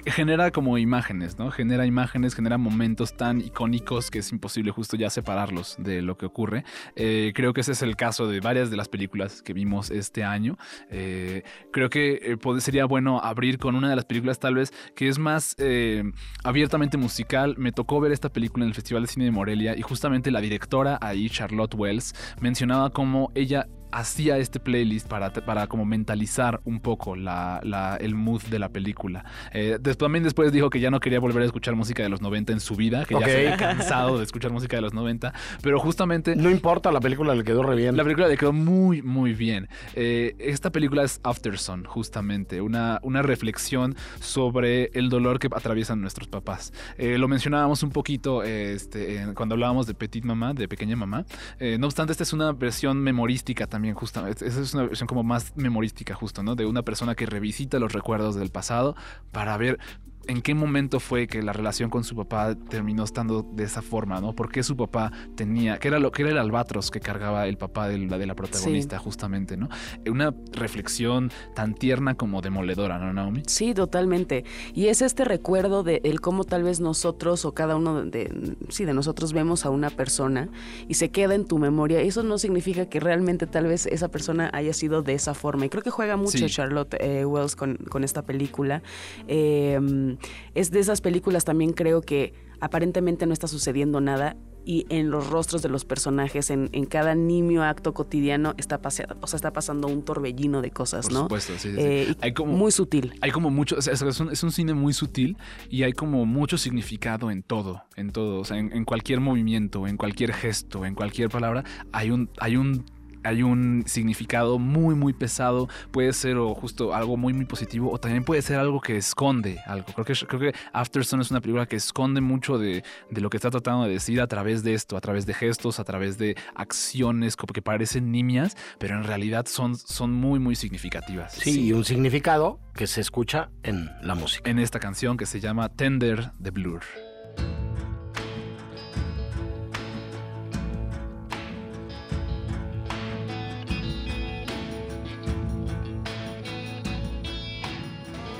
genera 0.07 0.51
como 0.51 0.79
imágenes, 0.79 1.39
¿no? 1.39 1.51
Genera 1.51 1.87
imágenes, 1.87 2.35
genera 2.35 2.59
momentos 2.59 3.17
tan 3.17 3.41
icónicos 3.41 4.11
que 4.11 4.21
es 4.21 4.33
imposible 4.33 4.71
justo 4.71 4.97
ya 4.97 5.11
separarlos 5.11 5.77
de 5.79 6.03
lo 6.03 6.17
que 6.17 6.27
ocurre. 6.27 6.65
Eh, 6.97 7.33
creo 7.35 7.53
que 7.53 7.61
ese 7.63 7.73
es 7.73 7.83
el 7.83 7.97
caso 7.97 8.27
de 8.27 8.41
varias 8.41 8.71
de 8.71 8.77
las 8.77 8.89
películas 8.89 9.43
que 9.43 9.53
vimos 9.53 9.91
este 9.91 10.25
año. 10.25 10.57
Eh, 10.91 11.43
creo 11.73 11.91
que 11.91 12.15
eh, 12.23 12.61
sería 12.61 12.85
bueno 12.85 13.21
abrir 13.21 13.59
con 13.59 13.75
una 13.75 13.91
de 13.91 13.97
las 13.97 14.05
películas 14.05 14.39
tal 14.39 14.55
vez 14.55 14.73
que 14.95 15.09
es 15.09 15.19
más 15.19 15.55
eh, 15.59 16.03
abiertamente 16.45 16.97
musical. 16.97 17.55
Me 17.59 17.73
tocó 17.73 18.01
ver 18.01 18.13
esta 18.13 18.29
película 18.31 18.65
en 18.65 18.69
el 18.71 18.75
Festival 18.75 19.03
de 19.03 19.09
Cine 19.09 19.25
de 19.27 19.31
Morelia 19.31 19.77
y 19.77 19.83
justamente 19.83 20.31
la 20.31 20.41
directora 20.41 20.99
ahí, 21.01 21.29
Charlotte 21.29 21.75
Wells, 21.75 22.15
mencionaba 22.41 22.91
cómo 22.91 23.31
ella 23.35 23.67
hacía 23.93 24.39
este 24.39 24.59
playlist 24.59 25.07
para, 25.09 25.33
para 25.33 25.67
como 25.67 25.85
mentalizar 25.85 26.61
un 26.65 26.81
poco 26.81 27.15
la, 27.17 27.61
la- 27.63 27.97
el 27.97 28.15
mood 28.15 28.43
de 28.45 28.59
la 28.59 28.69
película. 28.71 29.25
Eh, 29.53 29.79
des- 29.81 29.97
también 29.99 30.25
después 30.25 30.51
dijo 30.53 30.71
que 30.71 30.81
ya 30.81 30.91
no 30.91 30.99
quería 31.01 31.21
volver 31.21 31.43
a 31.43 31.47
escuchar 31.47 31.75
música 31.77 32.03
de 32.03 32.09
los 32.09 32.21
90 32.21 32.53
en 32.53 32.61
su 32.61 32.75
vida, 32.77 33.05
que 33.05 33.15
Ok. 33.15 33.21
ya 33.21 33.27
se 33.29 33.37
había 33.37 33.57
cansado 33.69 34.19
de 34.19 34.25
escuchar 34.25 34.51
música 34.53 34.77
de 34.77 34.83
los 34.83 34.93
90, 34.95 35.33
pero 35.63 35.79
justamente... 35.79 36.35
No 36.37 36.51
importa, 36.51 36.91
la 36.91 37.01
película 37.01 37.35
le 37.35 37.45
quedó 37.45 37.63
re 37.63 37.77
bien. 37.77 37.97
La 37.97 38.03
película 38.03 38.29
le 38.29 38.37
quedó 38.37 38.53
muy, 38.53 39.03
muy 39.03 39.35
bien. 39.35 39.69
Eh, 39.95 40.35
esta 40.39 40.71
película 40.71 41.03
es 41.05 41.21
Afterson, 41.23 41.85
justamente, 41.85 42.61
una, 42.61 42.99
una 43.03 43.23
reflexión 43.23 43.95
sobre 44.21 44.91
el 44.95 45.09
dolor 45.11 45.39
que 45.39 45.49
atraviesan 45.49 46.01
nuestros 46.01 46.29
papás. 46.29 46.73
Eh, 46.97 47.19
lo 47.19 47.29
mencionábamos 47.29 47.83
un 47.83 47.91
poquito 47.91 48.43
este, 48.43 49.27
cuando 49.35 49.55
hablábamos 49.55 49.87
de 49.87 49.95
Petit 49.95 50.25
Mamá, 50.25 50.55
de 50.55 50.67
Pequeña 50.69 50.97
Mamá. 50.97 51.25
Eh, 51.59 51.77
no 51.79 51.87
obstante, 51.87 52.13
esta 52.13 52.23
es 52.25 52.33
una 52.33 52.53
versión 52.53 52.99
memorística 52.99 53.67
también, 53.67 53.82
justamente. 53.93 54.47
Esa 54.47 54.61
es 54.61 54.75
una 54.75 54.85
versión 54.85 55.07
como 55.07 55.23
más 55.23 55.53
memorística, 55.57 56.15
justo, 56.15 56.43
¿no? 56.43 56.55
De 56.55 56.67
una 56.67 56.83
persona 56.83 57.15
que 57.15 57.27
revisita 57.27 57.79
los 57.79 57.93
recuerdos 57.93 58.35
del 58.37 58.51
pasado 58.51 58.95
para 59.33 59.57
ver 59.57 59.79
en 60.27 60.43
qué 60.43 60.55
momento 60.55 61.01
fue 61.01 61.27
que 61.27 61.43
la 61.43 61.53
relación 61.53 61.91
con 61.91 62.05
su 62.05 62.15
papá 62.15 62.55
terminó 62.55 63.05
estando 63.05 63.43
de 63.43 63.65
esa 63.65 63.83
forma, 63.83 64.21
¿no? 64.21 64.35
¿Por 64.35 64.51
qué 64.51 64.63
su 64.63 64.77
papá 64.77 65.13
tenía, 65.35 65.79
qué 65.79 65.89
era 65.89 65.99
lo 65.99 66.13
que 66.13 66.23
era 66.23 66.31
el 66.31 66.39
albatros 66.39 66.91
que 66.91 67.01
cargaba 67.01 67.47
el 67.47 67.57
papá 67.57 67.89
de 67.89 67.99
la, 67.99 68.19
de 68.19 68.27
la 68.27 68.35
protagonista, 68.35 68.99
justamente, 68.99 69.57
¿no? 69.57 69.69
Una 70.09 70.35
reflexión 70.53 71.31
tan 71.55 71.75
tierna 71.75 72.15
como 72.15 72.41
demoledora, 72.41 72.99
¿no, 72.99 73.13
Naomi? 73.13 73.43
Sí, 73.47 73.75
totalmente. 73.75 74.45
Y 74.75 74.87
es 74.87 75.03
este 75.03 75.25
recuerdo 75.25 75.83
de 75.83 76.01
el 76.05 76.21
cómo 76.21 76.45
tal 76.45 76.63
vez 76.63 76.81
nosotros 76.81 77.45
o 77.45 77.53
cada 77.53 77.77
uno 77.77 78.05
de, 78.05 78.55
sí, 78.69 78.85
de 78.85 78.95
nosotros 78.95 79.33
vemos 79.33 79.65
a 79.65 79.71
una 79.71 79.91
persona 79.91 80.49
y 80.89 80.95
se 80.95 81.11
queda 81.11 81.35
en 81.35 81.47
tu 81.47 81.59
memoria. 81.59 82.01
Eso 82.01 82.23
no 82.23 82.39
significa 82.39 82.87
que 82.87 83.01
realmente 83.01 83.47
tal 83.47 83.67
vez 83.67 83.87
esa 83.87 84.09
persona 84.09 84.51
haya 84.53 84.73
sido 84.73 85.03
de 85.03 85.15
esa 85.15 85.35
forma. 85.35 85.67
Y 85.67 85.69
creo 85.69 85.83
que 85.83 85.91
juega 85.91 86.17
mucho 86.17 86.33
Sí. 86.33 86.47
Charlotte 86.47 86.97
eh, 86.99 87.25
Wells 87.27 87.57
con, 87.57 87.77
con 87.77 88.05
esta 88.05 88.23
película. 88.23 88.83
Eh, 89.29 90.12
es 90.55 90.71
de 90.71 90.81
esas 90.81 91.01
películas 91.01 91.45
también 91.45 91.73
creo 91.73 92.01
que 92.01 92.35
aparentemente 92.61 93.27
no 93.27 93.33
está 93.33 93.49
sucediendo 93.49 94.01
nada 94.01 94.37
y 94.65 94.87
en 94.91 95.11
los 95.11 95.29
rostros 95.29 95.61
de 95.63 95.69
los 95.69 95.85
personajes, 95.85 96.49
en, 96.51 96.69
en 96.71 96.85
cada 96.87 97.17
nimio 97.17 97.65
acto 97.65 97.93
cotidiano, 97.93 98.55
está, 98.59 98.81
paseando, 98.81 99.17
o 99.21 99.27
sea, 99.27 99.37
está 99.37 99.53
pasando 99.53 99.89
un 99.89 100.05
torbellino 100.05 100.63
de 100.63 100.71
cosas, 100.71 101.07
Por 101.07 101.13
¿no? 101.13 101.21
supuesto, 101.23 101.55
sí, 101.59 101.71
sí. 101.71 101.77
Eh, 101.77 102.15
Hay 102.21 102.33
como- 102.33 102.53
Muy 102.57 102.71
sutil. 102.71 103.13
Hay 103.23 103.33
como 103.33 103.51
mucho, 103.51 103.75
o 103.77 103.83
sea, 103.83 103.95
es 103.95 104.21
un, 104.21 104.31
es 104.31 104.41
un 104.45 104.53
cine 104.53 104.73
muy 104.75 104.93
sutil 104.93 105.37
y 105.69 105.83
hay 105.83 105.93
como 105.93 106.25
mucho 106.27 106.59
significado 106.59 107.33
en 107.33 107.43
todo, 107.43 107.83
en 107.97 108.13
todo, 108.13 108.39
o 108.39 108.45
sea, 108.45 108.57
en, 108.59 108.73
en 108.73 108.85
cualquier 108.85 109.19
movimiento, 109.19 109.89
en 109.89 109.97
cualquier 109.97 110.33
gesto, 110.33 110.87
en 110.87 110.95
cualquier 110.95 111.29
palabra, 111.29 111.65
hay 111.91 112.13
un, 112.13 112.31
hay 112.39 112.57
un 112.57 112.85
hay 113.25 113.43
un 113.43 113.85
significado 113.87 114.59
muy 114.59 114.95
muy 114.95 115.13
pesado, 115.13 115.69
puede 115.91 116.13
ser 116.13 116.37
o 116.37 116.55
justo 116.55 116.95
algo 116.95 117.17
muy 117.17 117.33
muy 117.33 117.45
positivo 117.45 117.91
o 117.91 117.99
también 117.99 118.25
puede 118.25 118.43
ser 118.43 118.59
algo 118.59 118.81
que 118.81 118.97
esconde 118.97 119.61
algo. 119.67 119.87
Creo 119.93 120.05
que 120.05 120.15
creo 120.27 120.41
que 120.41 120.59
Afterson 120.73 121.21
es 121.21 121.31
una 121.31 121.41
película 121.41 121.67
que 121.67 121.77
esconde 121.77 122.21
mucho 122.21 122.59
de, 122.59 122.85
de 123.11 123.21
lo 123.21 123.31
que 123.31 123.37
está 123.37 123.51
tratando 123.51 123.85
de 123.85 123.93
decir 123.93 124.21
a 124.21 124.27
través 124.27 124.63
de 124.63 124.75
esto, 124.75 124.97
a 124.97 125.01
través 125.01 125.27
de 125.27 125.35
gestos, 125.35 125.81
a 125.81 125.85
través 125.85 126.19
de 126.19 126.37
acciones 126.55 127.37
como 127.37 127.53
que 127.53 127.63
parecen 127.63 128.11
nimias, 128.11 128.57
pero 128.79 128.97
en 128.97 129.05
realidad 129.05 129.47
son 129.47 129.77
son 129.77 130.13
muy 130.13 130.39
muy 130.39 130.55
significativas. 130.55 131.33
Sí, 131.33 131.67
y 131.67 131.73
un 131.73 131.85
significado 131.85 132.61
que 132.75 132.87
se 132.87 133.01
escucha 133.01 133.51
en 133.63 133.91
la 134.03 134.15
música. 134.15 134.51
en 134.51 134.59
esta 134.59 134.81
canción 134.81 135.17
que 135.17 135.27
se 135.27 135.41
llama 135.41 135.69
Tender 135.69 136.33
de 136.39 136.51
Blur. 136.51 136.83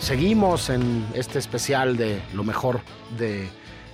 Seguimos 0.03 0.69
en 0.69 1.07
este 1.15 1.39
especial 1.39 1.97
de 1.97 2.21
lo 2.35 2.43
mejor 2.43 2.81
de 3.17 3.49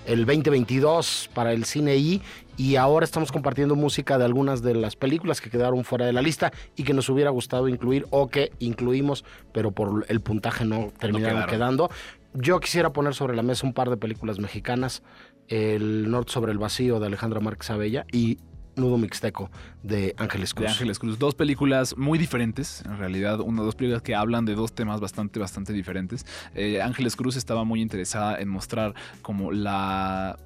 el 0.06 0.24
2022 0.24 1.28
para 1.34 1.52
el 1.52 1.66
cine 1.66 1.96
I 1.98 2.22
y 2.56 2.76
ahora 2.76 3.04
estamos 3.04 3.30
compartiendo 3.30 3.76
música 3.76 4.16
de 4.16 4.24
algunas 4.24 4.62
de 4.62 4.72
las 4.74 4.96
películas 4.96 5.42
que 5.42 5.50
quedaron 5.50 5.84
fuera 5.84 6.06
de 6.06 6.14
la 6.14 6.22
lista 6.22 6.50
y 6.76 6.84
que 6.84 6.94
nos 6.94 7.10
hubiera 7.10 7.28
gustado 7.28 7.68
incluir 7.68 8.06
o 8.08 8.28
que 8.28 8.52
incluimos, 8.58 9.26
pero 9.52 9.70
por 9.70 10.06
el 10.08 10.22
puntaje 10.22 10.64
no 10.64 10.90
terminaron 10.98 11.46
quedando. 11.46 11.90
Yo 12.32 12.58
quisiera 12.58 12.90
poner 12.90 13.14
sobre 13.14 13.36
la 13.36 13.42
mesa 13.42 13.66
un 13.66 13.74
par 13.74 13.90
de 13.90 13.98
películas 13.98 14.38
mexicanas, 14.38 15.02
El 15.46 16.10
Norte 16.10 16.32
sobre 16.32 16.52
el 16.52 16.58
Vacío 16.58 17.00
de 17.00 17.06
Alejandra 17.06 17.40
Márquez 17.40 17.68
Abella 17.68 18.06
y 18.10 18.38
Nudo 18.78 18.96
Mixteco 18.98 19.50
de 19.82 20.14
Ángeles 20.18 20.54
Cruz. 20.54 20.66
De 20.66 20.72
Ángeles 20.72 20.98
Cruz. 20.98 21.18
Dos 21.18 21.34
películas 21.34 21.96
muy 21.96 22.18
diferentes, 22.18 22.82
en 22.86 22.96
realidad. 22.98 23.40
Una 23.40 23.62
dos 23.62 23.74
películas 23.74 24.02
que 24.02 24.14
hablan 24.14 24.44
de 24.44 24.54
dos 24.54 24.72
temas 24.74 25.00
bastante, 25.00 25.38
bastante 25.40 25.72
diferentes. 25.72 26.24
Eh, 26.54 26.80
Ángeles 26.80 27.16
Cruz 27.16 27.36
estaba 27.36 27.64
muy 27.64 27.80
interesada 27.82 28.38
en 28.40 28.48
mostrar 28.48 28.94
como 29.22 29.52
la 29.52 30.38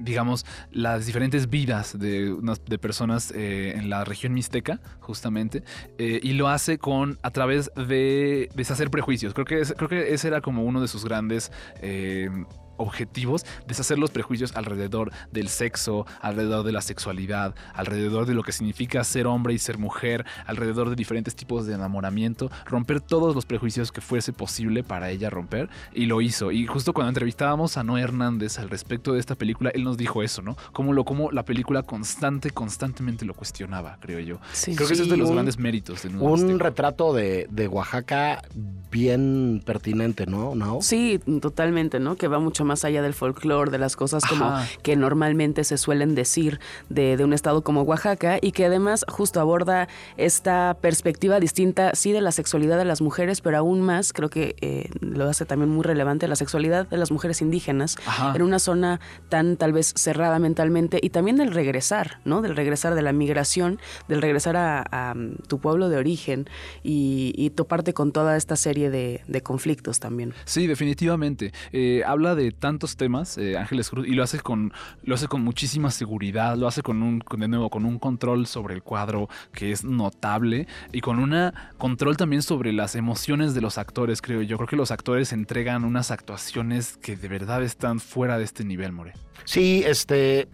digamos, 0.00 0.44
las 0.72 1.06
diferentes 1.06 1.48
vidas 1.48 1.96
de, 1.96 2.32
unas- 2.32 2.64
de 2.64 2.78
personas 2.78 3.30
eh, 3.30 3.74
en 3.76 3.88
la 3.90 4.04
región 4.04 4.34
mixteca, 4.34 4.80
justamente, 4.98 5.62
eh, 5.98 6.18
y 6.20 6.32
lo 6.32 6.48
hace 6.48 6.78
con 6.78 7.16
a 7.22 7.30
través 7.30 7.70
de 7.76 8.48
deshacer 8.56 8.90
prejuicios. 8.90 9.32
Creo 9.34 9.44
que, 9.46 9.60
es- 9.60 9.72
creo 9.76 9.88
que 9.88 10.12
ese 10.12 10.26
era 10.26 10.40
como 10.40 10.64
uno 10.64 10.80
de 10.80 10.88
sus 10.88 11.04
grandes 11.04 11.52
eh, 11.80 12.28
objetivos, 12.76 13.44
deshacer 13.66 13.98
los 13.98 14.10
prejuicios 14.10 14.56
alrededor 14.56 15.10
del 15.32 15.48
sexo, 15.48 16.06
alrededor 16.20 16.64
de 16.64 16.72
la 16.72 16.80
sexualidad, 16.80 17.54
alrededor 17.74 18.26
de 18.26 18.34
lo 18.34 18.42
que 18.42 18.52
significa 18.52 19.02
ser 19.04 19.26
hombre 19.26 19.54
y 19.54 19.58
ser 19.58 19.78
mujer, 19.78 20.24
alrededor 20.46 20.90
de 20.90 20.96
diferentes 20.96 21.34
tipos 21.36 21.66
de 21.66 21.74
enamoramiento, 21.74 22.50
romper 22.66 23.00
todos 23.00 23.34
los 23.34 23.46
prejuicios 23.46 23.92
que 23.92 24.00
fuese 24.00 24.32
posible 24.32 24.82
para 24.82 25.10
ella 25.10 25.30
romper, 25.30 25.68
y 25.92 26.06
lo 26.06 26.20
hizo. 26.20 26.52
Y 26.52 26.66
justo 26.66 26.92
cuando 26.92 27.08
entrevistábamos 27.10 27.76
a 27.76 27.82
Noé 27.84 28.02
Hernández 28.02 28.58
al 28.58 28.70
respecto 28.70 29.12
de 29.12 29.20
esta 29.20 29.34
película, 29.34 29.70
él 29.70 29.84
nos 29.84 29.96
dijo 29.96 30.22
eso, 30.22 30.42
¿no? 30.42 30.56
Como 30.72 30.92
lo 30.92 31.04
como 31.04 31.30
la 31.30 31.44
película 31.44 31.82
constante, 31.82 32.50
constantemente 32.50 33.24
lo 33.24 33.34
cuestionaba, 33.34 33.98
creo 34.00 34.20
yo. 34.20 34.38
Sí. 34.52 34.74
Creo 34.74 34.88
que 34.88 34.94
ese 34.94 35.02
es 35.04 35.08
de 35.08 35.16
los 35.16 35.28
un- 35.28 35.34
grandes 35.36 35.58
méritos 35.58 36.02
de 36.02 36.08
Un 36.08 36.58
retrato 36.58 37.12
de, 37.12 37.46
de 37.50 37.68
Oaxaca 37.68 38.42
bien 38.94 39.60
pertinente, 39.66 40.24
¿no? 40.24 40.54
¿No? 40.54 40.78
Sí, 40.80 41.20
totalmente, 41.42 41.98
¿no? 41.98 42.14
Que 42.14 42.28
va 42.28 42.38
mucho 42.38 42.64
más 42.64 42.84
allá 42.84 43.02
del 43.02 43.12
folclore, 43.12 43.72
de 43.72 43.78
las 43.78 43.96
cosas 43.96 44.24
como 44.24 44.44
Ajá. 44.44 44.68
que 44.84 44.94
normalmente 44.94 45.64
se 45.64 45.78
suelen 45.78 46.14
decir 46.14 46.60
de, 46.90 47.16
de 47.16 47.24
un 47.24 47.32
estado 47.32 47.62
como 47.62 47.82
Oaxaca 47.82 48.38
y 48.40 48.52
que 48.52 48.66
además 48.66 49.04
justo 49.08 49.40
aborda 49.40 49.88
esta 50.16 50.76
perspectiva 50.80 51.40
distinta, 51.40 51.90
sí, 51.96 52.12
de 52.12 52.20
la 52.20 52.30
sexualidad 52.30 52.78
de 52.78 52.84
las 52.84 53.00
mujeres, 53.00 53.40
pero 53.40 53.58
aún 53.58 53.80
más, 53.80 54.12
creo 54.12 54.30
que 54.30 54.54
eh, 54.60 54.88
lo 55.00 55.28
hace 55.28 55.44
también 55.44 55.70
muy 55.70 55.82
relevante, 55.82 56.28
la 56.28 56.36
sexualidad 56.36 56.86
de 56.86 56.96
las 56.96 57.10
mujeres 57.10 57.42
indígenas 57.42 57.96
Ajá. 58.06 58.32
en 58.36 58.42
una 58.42 58.60
zona 58.60 59.00
tan 59.28 59.56
tal 59.56 59.72
vez 59.72 59.92
cerrada 59.96 60.38
mentalmente 60.38 61.00
y 61.02 61.10
también 61.10 61.36
del 61.36 61.50
regresar, 61.50 62.20
¿no? 62.24 62.42
Del 62.42 62.54
regresar 62.54 62.94
de 62.94 63.02
la 63.02 63.12
migración, 63.12 63.80
del 64.06 64.22
regresar 64.22 64.56
a, 64.56 64.84
a, 64.92 65.14
tu 65.48 65.58
pueblo 65.58 65.88
de 65.88 65.96
origen 65.96 66.48
y, 66.84 67.32
y 67.36 67.50
toparte 67.50 67.92
con 67.92 68.12
toda 68.12 68.36
esta 68.36 68.54
serie 68.54 68.83
de, 68.90 69.22
de 69.26 69.42
conflictos 69.42 70.00
también. 70.00 70.34
Sí, 70.44 70.66
definitivamente. 70.66 71.52
Eh, 71.72 72.02
habla 72.06 72.34
de 72.34 72.52
tantos 72.52 72.96
temas, 72.96 73.38
eh, 73.38 73.56
Ángeles 73.56 73.90
Cruz, 73.90 74.06
y 74.06 74.12
lo 74.12 74.22
hace 74.22 74.40
con, 74.40 74.72
lo 75.02 75.14
hace 75.14 75.28
con 75.28 75.42
muchísima 75.42 75.90
seguridad, 75.90 76.56
lo 76.56 76.66
hace 76.66 76.82
con 76.82 77.02
un, 77.02 77.20
con, 77.20 77.40
de 77.40 77.48
nuevo, 77.48 77.70
con 77.70 77.84
un 77.84 77.98
control 77.98 78.46
sobre 78.46 78.74
el 78.74 78.82
cuadro 78.82 79.28
que 79.52 79.72
es 79.72 79.84
notable 79.84 80.66
y 80.92 81.00
con 81.00 81.18
un 81.18 81.52
control 81.78 82.16
también 82.16 82.42
sobre 82.42 82.72
las 82.72 82.94
emociones 82.94 83.54
de 83.54 83.60
los 83.60 83.78
actores, 83.78 84.22
creo 84.22 84.42
yo. 84.42 84.56
Creo 84.56 84.68
que 84.68 84.76
los 84.76 84.90
actores 84.90 85.32
entregan 85.32 85.84
unas 85.84 86.10
actuaciones 86.10 86.96
que 86.96 87.16
de 87.16 87.28
verdad 87.28 87.62
están 87.62 88.00
fuera 88.00 88.38
de 88.38 88.44
este 88.44 88.64
nivel, 88.64 88.92
More. 88.92 89.12
Sí, 89.44 89.82
este, 89.86 90.48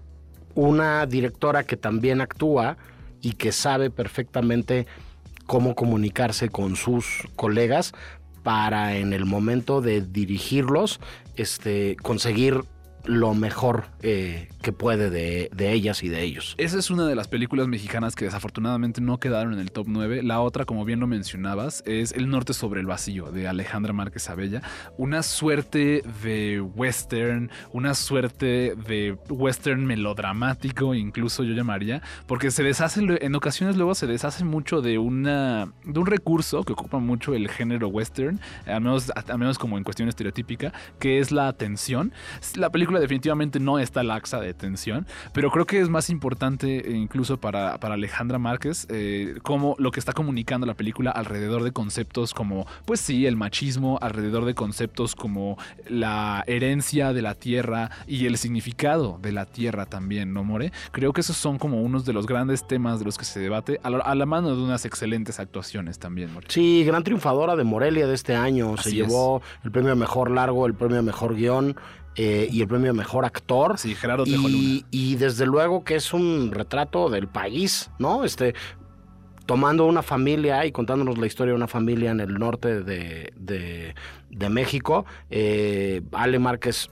una 0.55 1.07
directora 1.07 1.65
que 1.65 1.77
también 1.77 2.21
actúa 2.21 2.77
y 3.21 3.33
que 3.35 3.53
sabe 3.53 3.91
perfectamente 3.91 4.87
cómo 5.47 5.75
comunicarse 5.75 6.49
con 6.49 6.77
sus 6.77 7.27
colegas 7.37 7.93
para 8.43 8.97
en 8.97 9.13
el 9.13 9.25
momento 9.25 9.81
de 9.81 10.01
dirigirlos, 10.01 11.01
este, 11.37 11.97
conseguir 12.03 12.65
lo 13.05 13.35
mejor 13.35 13.87
eh, 14.03 14.49
que 14.63 14.73
puede 14.73 15.11
de, 15.11 15.51
de, 15.55 15.73
ellas 15.73 16.03
y 16.03 16.09
de 16.09 16.23
ellos. 16.23 16.55
Esa 16.59 16.79
es 16.79 16.91
una 16.91 17.07
de 17.07 17.15
las 17.15 17.29
películas 17.29 17.69
mexicanas 17.69 18.15
que 18.15 18.27
desafortunadamente 18.27 19.01
no 19.01 19.19
quedaron 19.19 19.55
en 19.55 19.61
el 19.61 19.73
top 19.73 19.87
9. 19.89 20.23
La 20.23 20.41
otra, 20.41 20.65
como 20.65 20.85
bien 20.85 21.01
lo 21.01 21.07
mencionabas, 21.07 21.83
es 21.87 22.13
El 22.13 22.29
Norte 22.29 22.53
sobre 22.53 22.81
el 22.81 22.87
Vacío 22.87 23.33
de 23.33 23.49
Alejandra 23.49 23.93
Márquez 23.93 24.29
Abella. 24.29 24.63
Una 24.99 25.23
suerte 25.23 26.03
de 26.23 26.61
western, 26.61 27.51
una 27.73 27.95
suerte 27.95 28.75
de 28.87 29.17
western 29.29 29.87
melodramático, 29.87 30.95
incluso 30.95 31.43
yo 31.43 31.55
llamaría, 31.55 32.03
porque 32.27 32.51
se 32.51 32.63
deshace, 32.63 33.01
en 33.21 33.35
ocasiones 33.35 33.77
luego 33.77 33.95
se 33.95 34.07
deshace 34.07 34.45
mucho 34.45 34.83
de, 34.83 34.99
una, 34.99 35.73
de 35.85 35.99
un 35.99 36.07
recurso 36.07 36.65
que 36.65 36.73
ocupa 36.73 36.99
mucho 36.99 37.35
el 37.35 37.49
género 37.49 37.89
western, 37.89 38.41
al 38.67 38.81
menos, 38.81 39.11
al 39.15 39.39
menos 39.39 39.59
como 39.59 39.79
en 39.79 39.85
cuestión 39.85 40.09
estereotípica, 40.09 40.73
que 40.99 41.19
es 41.19 41.33
la 41.33 41.53
tensión. 41.53 42.13
La 42.57 42.71
película 42.71 43.01
definitivamente 43.01 43.59
no 43.61 43.79
está 43.79 44.03
laxa 44.03 44.41
de 44.41 44.50
tensión, 44.55 45.07
pero 45.33 45.51
creo 45.51 45.67
que 45.67 45.81
es 45.81 45.89
más 45.89 46.11
importante 46.11 46.91
eh, 46.91 46.97
incluso 46.97 47.39
para, 47.39 47.79
para 47.79 47.95
Alejandra 47.95 48.39
Márquez 48.39 48.87
eh, 48.89 49.35
como 49.43 49.77
lo 49.79 49.91
que 49.91 50.01
está 50.01 50.13
comunicando 50.13 50.67
la 50.67 50.75
película 50.75 51.11
alrededor 51.11 51.63
de 51.63 51.73
conceptos 51.73 52.35
como, 52.35 52.67
pues 52.85 53.01
sí, 53.01 53.27
el 53.27 53.37
machismo, 53.37 53.99
alrededor 54.01 54.45
de 54.45 54.55
conceptos 54.55 55.15
como 55.15 55.57
la 55.89 56.45
herencia 56.47 57.13
de 57.13 57.23
la 57.23 57.35
tierra 57.35 57.91
y 58.07 58.27
el 58.27 58.37
significado 58.39 59.19
de 59.21 59.33
la 59.33 59.47
tierra 59.47 59.87
también, 59.87 60.33
¿no, 60.33 60.45
More? 60.45 60.73
Creo 60.93 61.13
que 61.13 61.21
esos 61.21 61.37
son 61.37 61.59
como 61.59 61.83
unos 61.83 62.05
de 62.05 62.13
los 62.13 62.27
grandes 62.27 62.67
temas 62.67 62.99
de 62.99 63.05
los 63.05 63.19
que 63.19 63.25
se 63.25 63.41
debate 63.41 63.81
a 63.83 63.91
la, 63.91 63.99
a 63.99 64.15
la 64.15 64.27
mano 64.27 64.55
de 64.55 64.63
unas 64.63 64.85
excelentes 64.85 65.41
actuaciones 65.41 65.99
también, 65.99 66.33
More. 66.33 66.47
Sí, 66.49 66.85
gran 66.85 67.05
triunfadora 67.05 67.57
de 67.57 67.65
Morelia 67.65 68.07
de 68.07 68.15
este 68.15 68.35
año. 68.35 68.75
Así 68.75 68.91
se 68.91 68.97
llevó 68.97 69.39
es. 69.39 69.65
el 69.65 69.71
premio 69.71 69.93
a 69.93 69.97
mejor 69.97 70.31
largo, 70.31 70.67
el 70.67 70.75
premio 70.75 70.99
a 70.99 71.03
mejor 71.03 71.35
guion. 71.35 71.77
Eh, 72.17 72.49
y 72.51 72.61
el 72.61 72.69
premio 72.69 72.93
mejor 72.93 73.25
actor. 73.25 73.79
Sí, 73.79 73.95
Gerardo 73.95 74.25
y, 74.27 74.33
Luna. 74.33 74.87
y 74.91 75.17
desde 75.17 75.47
luego 75.47 75.85
que 75.85 75.95
es 75.95 76.13
un 76.13 76.51
retrato 76.53 77.09
del 77.09 77.29
país, 77.29 77.91
¿no? 77.99 78.25
Este, 78.25 78.55
tomando 79.47 79.87
una 79.87 80.03
familia 80.03 80.65
y 80.65 80.73
contándonos 80.73 81.19
la 81.19 81.27
historia 81.27 81.53
de 81.53 81.57
una 81.57 81.67
familia 81.67 82.13
en 82.13 82.21
el 82.21 82.35
norte 82.35 82.83
de, 82.83 83.33
de, 83.37 83.95
de 84.31 84.49
México. 84.49 85.07
Eh, 85.29 86.03
Ale 86.13 86.39
Márquez 86.39 86.89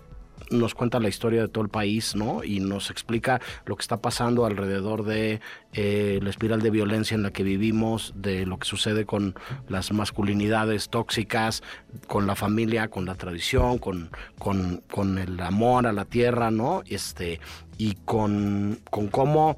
nos 0.51 0.75
cuenta 0.75 1.01
la 1.01 1.09
historia 1.09 1.43
de 1.43 1.49
todo 1.49 1.63
el 1.65 1.71
país, 1.71 2.15
¿no? 2.15 2.45
Y 2.45 2.61
nos 2.61 2.91
explica 2.91 3.41
lo 3.67 3.77
que 3.77 3.83
está 3.83 3.99
pasando 3.99 4.47
alrededor 4.47 5.05
de 5.05 5.41
eh, 5.73 6.19
la 6.23 6.31
espiral 6.31 6.63
de 6.63 6.71
violencia 6.71 7.15
en 7.15 7.23
la 7.23 7.31
que 7.31 7.43
vivimos, 7.43 8.13
de 8.17 8.47
lo 8.47 8.59
que 8.59 8.67
sucede 8.67 9.05
con 9.05 9.35
las 9.69 9.93
masculinidades 9.93 10.89
tóxicas, 10.89 11.63
con 12.07 12.27
la 12.27 12.35
familia, 12.35 12.89
con 12.89 13.05
la 13.05 13.15
tradición, 13.15 13.79
con, 13.79 14.11
con, 14.39 14.83
con 14.91 15.19
el 15.19 15.39
amor 15.41 15.87
a 15.87 15.93
la 15.93 16.05
tierra, 16.05 16.51
¿no? 16.51 16.83
Este, 16.87 17.41
y 17.77 17.95
con, 18.05 18.81
con 18.91 19.09
cómo 19.09 19.57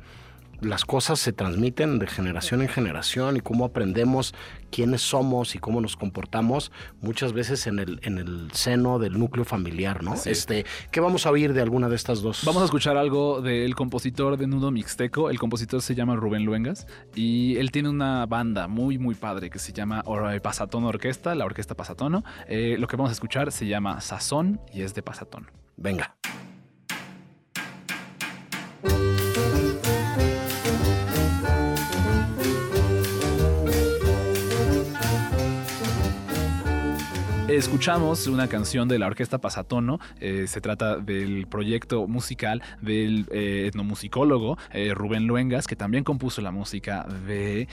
las 0.60 0.84
cosas 0.84 1.18
se 1.18 1.32
transmiten 1.32 1.98
de 1.98 2.06
generación 2.06 2.62
en 2.62 2.68
generación 2.68 3.36
y 3.36 3.40
cómo 3.40 3.64
aprendemos 3.64 4.34
quiénes 4.70 5.02
somos 5.02 5.54
y 5.54 5.58
cómo 5.58 5.80
nos 5.80 5.96
comportamos 5.96 6.70
muchas 7.00 7.32
veces 7.32 7.66
en 7.66 7.78
el, 7.78 8.00
en 8.02 8.18
el 8.18 8.50
seno 8.52 8.98
del 8.98 9.18
núcleo 9.18 9.44
familiar, 9.44 10.02
¿no? 10.02 10.12
Así 10.12 10.30
este, 10.30 10.64
¿Qué 10.90 11.00
vamos 11.00 11.26
a 11.26 11.30
oír 11.30 11.52
de 11.52 11.62
alguna 11.62 11.88
de 11.88 11.96
estas 11.96 12.22
dos? 12.22 12.42
Vamos 12.44 12.62
a 12.62 12.64
escuchar 12.64 12.96
algo 12.96 13.40
del 13.40 13.74
compositor 13.74 14.36
de 14.36 14.46
Nudo 14.46 14.70
Mixteco. 14.70 15.30
El 15.30 15.38
compositor 15.38 15.82
se 15.82 15.94
llama 15.94 16.16
Rubén 16.16 16.44
Luengas 16.44 16.86
y 17.14 17.56
él 17.56 17.70
tiene 17.70 17.88
una 17.88 18.26
banda 18.26 18.68
muy, 18.68 18.98
muy 18.98 19.14
padre 19.14 19.50
que 19.50 19.58
se 19.58 19.72
llama 19.72 20.04
Pasatón 20.42 20.84
Orquesta, 20.84 21.34
la 21.34 21.44
Orquesta 21.44 21.74
Pasatono. 21.74 22.24
Eh, 22.48 22.76
lo 22.78 22.86
que 22.86 22.96
vamos 22.96 23.10
a 23.10 23.12
escuchar 23.12 23.52
se 23.52 23.66
llama 23.66 24.00
Sazón 24.00 24.60
y 24.72 24.82
es 24.82 24.94
de 24.94 25.02
Pasatón. 25.02 25.50
Venga. 25.76 26.16
Escuchamos 37.50 38.28
una 38.28 38.46
canción 38.46 38.86
de 38.86 39.00
la 39.00 39.08
Orquesta 39.08 39.38
Pasatono. 39.38 39.98
Eh, 40.20 40.44
se 40.46 40.60
trata 40.60 40.98
del 40.98 41.48
proyecto 41.48 42.06
musical 42.06 42.62
del 42.80 43.26
eh, 43.32 43.66
etnomusicólogo 43.66 44.56
eh, 44.72 44.94
Rubén 44.94 45.26
Luengas, 45.26 45.66
que 45.66 45.74
también 45.74 46.04
compuso 46.04 46.42
la 46.42 46.52
música 46.52 47.08
de 47.26 47.66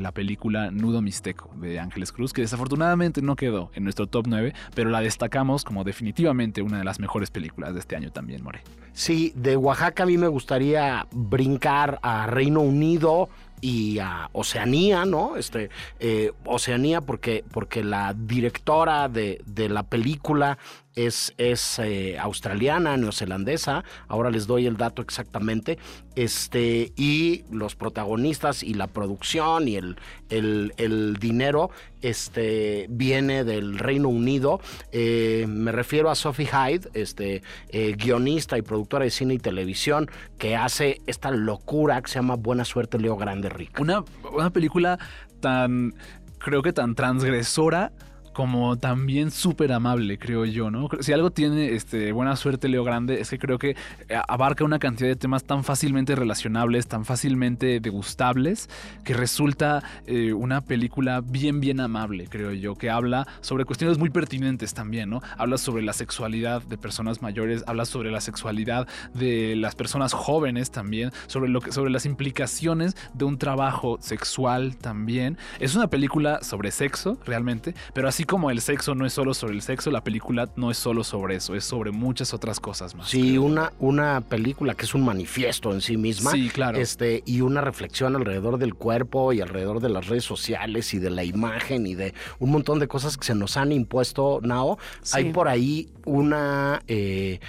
la 0.00 0.10
película 0.10 0.72
Nudo 0.72 1.02
Mixteco 1.02 1.52
de 1.54 1.78
Ángeles 1.78 2.10
Cruz, 2.10 2.32
que 2.32 2.42
desafortunadamente 2.42 3.22
no 3.22 3.36
quedó 3.36 3.70
en 3.74 3.84
nuestro 3.84 4.08
top 4.08 4.26
9, 4.28 4.54
pero 4.74 4.90
la 4.90 5.00
destacamos 5.00 5.62
como 5.62 5.84
definitivamente 5.84 6.60
una 6.60 6.78
de 6.78 6.84
las 6.84 6.98
mejores 6.98 7.30
películas 7.30 7.74
de 7.74 7.78
este 7.80 7.94
año 7.94 8.10
también, 8.10 8.42
More. 8.42 8.62
Sí, 8.92 9.32
de 9.36 9.56
Oaxaca 9.56 10.02
a 10.02 10.06
mí 10.06 10.18
me 10.18 10.26
gustaría 10.26 11.06
brincar 11.12 12.00
a 12.02 12.26
Reino 12.26 12.60
Unido 12.60 13.28
y 13.62 14.00
a 14.00 14.28
Oceanía, 14.32 15.06
¿no? 15.06 15.36
Este, 15.36 15.70
eh, 16.00 16.32
Oceanía 16.44 17.00
porque, 17.00 17.44
porque 17.52 17.82
la 17.82 18.12
directora 18.12 19.08
de, 19.08 19.40
de 19.46 19.70
la 19.70 19.84
película 19.84 20.58
es, 20.94 21.32
eh, 21.78 22.18
australiana, 22.18 22.96
neozelandesa, 22.96 23.84
ahora 24.08 24.30
les 24.30 24.46
doy 24.46 24.66
el 24.66 24.76
dato 24.76 25.02
exactamente, 25.02 25.78
este, 26.14 26.92
y 26.96 27.44
los 27.50 27.74
protagonistas 27.74 28.62
y 28.62 28.74
la 28.74 28.86
producción 28.86 29.68
y 29.68 29.76
el, 29.76 29.96
el, 30.28 31.16
dinero 31.18 31.70
este, 32.02 32.86
viene 32.90 33.44
del 33.44 33.78
Reino 33.78 34.08
Unido. 34.08 34.60
Eh, 34.90 35.46
me 35.48 35.72
refiero 35.72 36.10
a 36.10 36.14
Sophie 36.14 36.46
Hyde, 36.46 36.88
este, 36.94 37.42
eh, 37.68 37.94
guionista 37.96 38.58
y 38.58 38.62
productora 38.62 39.04
de 39.04 39.10
cine 39.10 39.34
y 39.34 39.38
televisión, 39.38 40.10
que 40.38 40.56
hace 40.56 41.00
esta 41.06 41.30
locura 41.30 42.00
que 42.02 42.10
se 42.10 42.16
llama 42.16 42.36
Buena 42.36 42.64
Suerte 42.64 42.98
Leo 42.98 43.16
Grande 43.16 43.48
Rica. 43.48 43.80
Una, 43.80 44.04
una 44.32 44.50
película 44.50 44.98
tan, 45.40 45.94
creo 46.38 46.62
que 46.62 46.72
tan 46.72 46.94
transgresora 46.94 47.92
como 48.32 48.76
también 48.76 49.30
súper 49.30 49.72
amable, 49.72 50.18
creo 50.18 50.44
yo, 50.44 50.70
¿no? 50.70 50.88
Si 51.00 51.12
algo 51.12 51.30
tiene 51.30 51.74
este, 51.74 52.12
buena 52.12 52.36
suerte 52.36 52.68
Leo 52.68 52.84
Grande 52.84 53.20
es 53.20 53.30
que 53.30 53.38
creo 53.38 53.58
que 53.58 53.70
eh, 54.08 54.20
abarca 54.28 54.64
una 54.64 54.78
cantidad 54.78 55.08
de 55.08 55.16
temas 55.16 55.44
tan 55.44 55.64
fácilmente 55.64 56.14
relacionables, 56.14 56.86
tan 56.86 57.04
fácilmente 57.04 57.80
degustables, 57.80 58.68
que 59.04 59.14
resulta 59.14 59.82
eh, 60.06 60.32
una 60.32 60.60
película 60.60 61.20
bien, 61.20 61.60
bien 61.60 61.80
amable, 61.80 62.26
creo 62.28 62.52
yo, 62.52 62.74
que 62.74 62.90
habla 62.90 63.26
sobre 63.40 63.64
cuestiones 63.64 63.98
muy 63.98 64.10
pertinentes 64.10 64.74
también, 64.74 65.10
¿no? 65.10 65.22
Habla 65.36 65.58
sobre 65.58 65.82
la 65.82 65.92
sexualidad 65.92 66.62
de 66.62 66.78
personas 66.78 67.22
mayores, 67.22 67.64
habla 67.66 67.84
sobre 67.84 68.10
la 68.10 68.20
sexualidad 68.20 68.88
de 69.14 69.56
las 69.56 69.74
personas 69.74 70.12
jóvenes 70.12 70.70
también, 70.70 71.12
sobre, 71.26 71.48
lo 71.48 71.60
que, 71.60 71.72
sobre 71.72 71.90
las 71.90 72.06
implicaciones 72.06 72.96
de 73.14 73.24
un 73.24 73.38
trabajo 73.38 73.98
sexual 74.00 74.76
también. 74.76 75.38
Es 75.60 75.74
una 75.74 75.88
película 75.88 76.42
sobre 76.42 76.70
sexo, 76.70 77.18
realmente, 77.24 77.74
pero 77.94 78.08
así 78.08 78.21
como 78.24 78.50
el 78.50 78.60
sexo 78.60 78.94
no 78.94 79.06
es 79.06 79.12
solo 79.12 79.34
sobre 79.34 79.54
el 79.54 79.62
sexo, 79.62 79.90
la 79.90 80.04
película 80.04 80.48
no 80.56 80.70
es 80.70 80.78
solo 80.78 81.04
sobre 81.04 81.36
eso, 81.36 81.54
es 81.54 81.64
sobre 81.64 81.90
muchas 81.90 82.34
otras 82.34 82.60
cosas 82.60 82.94
más. 82.94 83.08
Sí, 83.08 83.38
una, 83.38 83.72
una 83.78 84.20
película 84.20 84.74
que 84.74 84.84
es 84.84 84.94
un 84.94 85.04
manifiesto 85.04 85.72
en 85.72 85.80
sí 85.80 85.96
misma. 85.96 86.32
Sí, 86.32 86.50
claro. 86.50 86.78
Este, 86.78 87.22
y 87.26 87.40
una 87.40 87.60
reflexión 87.60 88.16
alrededor 88.16 88.58
del 88.58 88.74
cuerpo 88.74 89.32
y 89.32 89.40
alrededor 89.40 89.80
de 89.80 89.88
las 89.88 90.08
redes 90.08 90.24
sociales 90.24 90.94
y 90.94 90.98
de 90.98 91.10
la 91.10 91.24
imagen 91.24 91.86
y 91.86 91.94
de 91.94 92.14
un 92.38 92.50
montón 92.50 92.78
de 92.78 92.88
cosas 92.88 93.16
que 93.16 93.24
se 93.24 93.34
nos 93.34 93.56
han 93.56 93.72
impuesto, 93.72 94.40
Nao. 94.42 94.78
Hay 95.12 95.32
por 95.32 95.48
ahí 95.48 95.88
una 96.04 96.82
eh, 96.88 97.40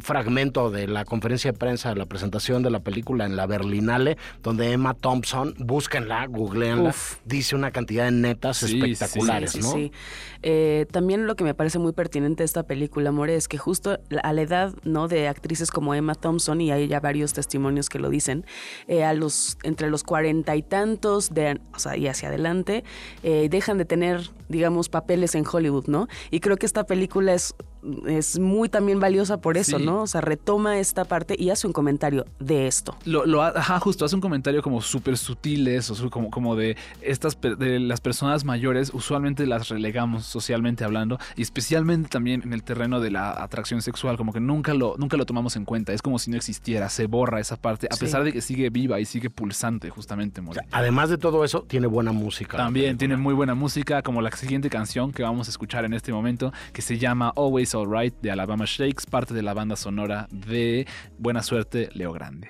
fragmento 0.00 0.70
de 0.70 0.86
la 0.86 1.04
conferencia 1.04 1.52
de 1.52 1.58
prensa 1.58 1.90
de 1.90 1.96
la 1.96 2.06
presentación 2.06 2.62
de 2.62 2.70
la 2.70 2.80
película 2.80 3.26
en 3.26 3.36
la 3.36 3.46
Berlinale, 3.46 4.16
donde 4.42 4.72
Emma 4.72 4.94
Thompson, 4.94 5.54
búsquenla, 5.58 6.26
googleenla, 6.26 6.94
dice 7.24 7.54
una 7.56 7.70
cantidad 7.70 8.04
de 8.04 8.12
netas 8.12 8.62
espectaculares, 8.62 9.52
sí, 9.52 9.60
¿no? 9.60 9.72
Sí, 9.72 9.92
eh, 10.42 10.86
también 10.90 11.26
lo 11.26 11.36
que 11.36 11.44
me 11.44 11.54
parece 11.54 11.78
muy 11.78 11.92
pertinente 11.92 12.42
de 12.42 12.46
esta 12.46 12.64
película, 12.64 13.12
More, 13.12 13.34
es 13.34 13.48
que 13.48 13.58
justo 13.58 13.98
a 14.22 14.32
la 14.32 14.42
edad 14.42 14.74
¿no? 14.84 15.08
de 15.08 15.28
actrices 15.28 15.70
como 15.70 15.94
Emma 15.94 16.14
Thompson, 16.14 16.60
y 16.60 16.70
hay 16.70 16.88
ya 16.88 17.00
varios 17.00 17.32
testimonios 17.32 17.88
que 17.88 17.98
lo 17.98 18.10
dicen, 18.10 18.44
eh, 18.88 19.04
a 19.04 19.14
los, 19.14 19.58
entre 19.62 19.90
los 19.90 20.02
cuarenta 20.02 20.56
y 20.56 20.62
tantos 20.62 21.32
de, 21.32 21.60
o 21.74 21.78
sea, 21.78 21.96
y 21.96 22.08
hacia 22.08 22.28
adelante, 22.28 22.84
eh, 23.22 23.48
dejan 23.50 23.78
de 23.78 23.84
tener, 23.84 24.30
digamos, 24.48 24.88
papeles 24.88 25.34
en 25.34 25.44
Hollywood, 25.50 25.86
¿no? 25.86 26.08
Y 26.30 26.40
creo 26.40 26.56
que 26.56 26.66
esta 26.66 26.84
película 26.84 27.34
es 27.34 27.54
es 28.06 28.38
muy 28.38 28.68
también 28.68 29.00
valiosa 29.00 29.38
por 29.38 29.56
eso, 29.56 29.78
¿no? 29.78 30.02
O 30.02 30.06
sea, 30.06 30.20
retoma 30.20 30.78
esta 30.78 31.04
parte 31.04 31.36
y 31.38 31.50
hace 31.50 31.66
un 31.66 31.72
comentario 31.72 32.26
de 32.38 32.66
esto. 32.66 32.96
Lo, 33.04 33.26
lo 33.26 33.42
ajá, 33.42 33.78
justo, 33.80 34.04
hace 34.04 34.14
un 34.14 34.20
comentario 34.20 34.62
como 34.62 34.80
súper 34.80 35.16
sutiles, 35.16 35.90
o 35.90 36.10
como, 36.10 36.30
como 36.30 36.56
de 36.56 36.76
estas 37.02 37.38
de 37.40 37.80
las 37.80 38.00
personas 38.00 38.44
mayores, 38.44 38.90
usualmente 38.92 39.46
las 39.46 39.68
relegamos 39.68 40.24
socialmente 40.24 40.84
hablando, 40.84 41.18
y 41.36 41.42
especialmente 41.42 42.08
también 42.08 42.42
en 42.44 42.52
el 42.52 42.62
terreno 42.62 43.00
de 43.00 43.10
la 43.10 43.30
atracción 43.30 43.82
sexual, 43.82 44.16
como 44.16 44.32
que 44.32 44.40
nunca 44.40 44.74
lo, 44.74 44.96
nunca 44.98 45.16
lo 45.16 45.26
tomamos 45.26 45.56
en 45.56 45.64
cuenta, 45.64 45.92
es 45.92 46.02
como 46.02 46.18
si 46.18 46.30
no 46.30 46.36
existiera, 46.36 46.88
se 46.88 47.06
borra 47.06 47.40
esa 47.40 47.56
parte, 47.56 47.88
a 47.90 47.96
pesar 47.96 48.24
de 48.24 48.32
que 48.32 48.40
sigue 48.40 48.70
viva 48.70 49.00
y 49.00 49.04
sigue 49.04 49.30
pulsante, 49.30 49.90
justamente. 49.90 50.42
además 50.70 51.10
de 51.10 51.18
todo 51.18 51.44
eso, 51.44 51.62
tiene 51.62 51.86
buena 51.86 52.12
música. 52.12 52.56
También 52.56 52.98
tiene 52.98 53.16
muy 53.16 53.34
buena 53.34 53.54
música, 53.54 54.02
como 54.02 54.22
la 54.22 54.30
siguiente 54.32 54.70
canción 54.70 55.12
que 55.12 55.22
vamos 55.22 55.48
a 55.48 55.50
escuchar 55.50 55.84
en 55.84 55.94
este 55.94 56.12
momento, 56.12 56.52
que 56.72 56.82
se 56.82 56.98
llama 56.98 57.32
Always 57.36 57.73
Alright 57.74 58.14
de 58.20 58.30
Alabama 58.30 58.64
Shakes, 58.66 59.06
parte 59.10 59.34
de 59.34 59.42
la 59.42 59.54
banda 59.54 59.76
sonora 59.76 60.28
de 60.30 60.86
Buena 61.18 61.42
Suerte, 61.42 61.90
Leo 61.94 62.12
Grande. 62.12 62.48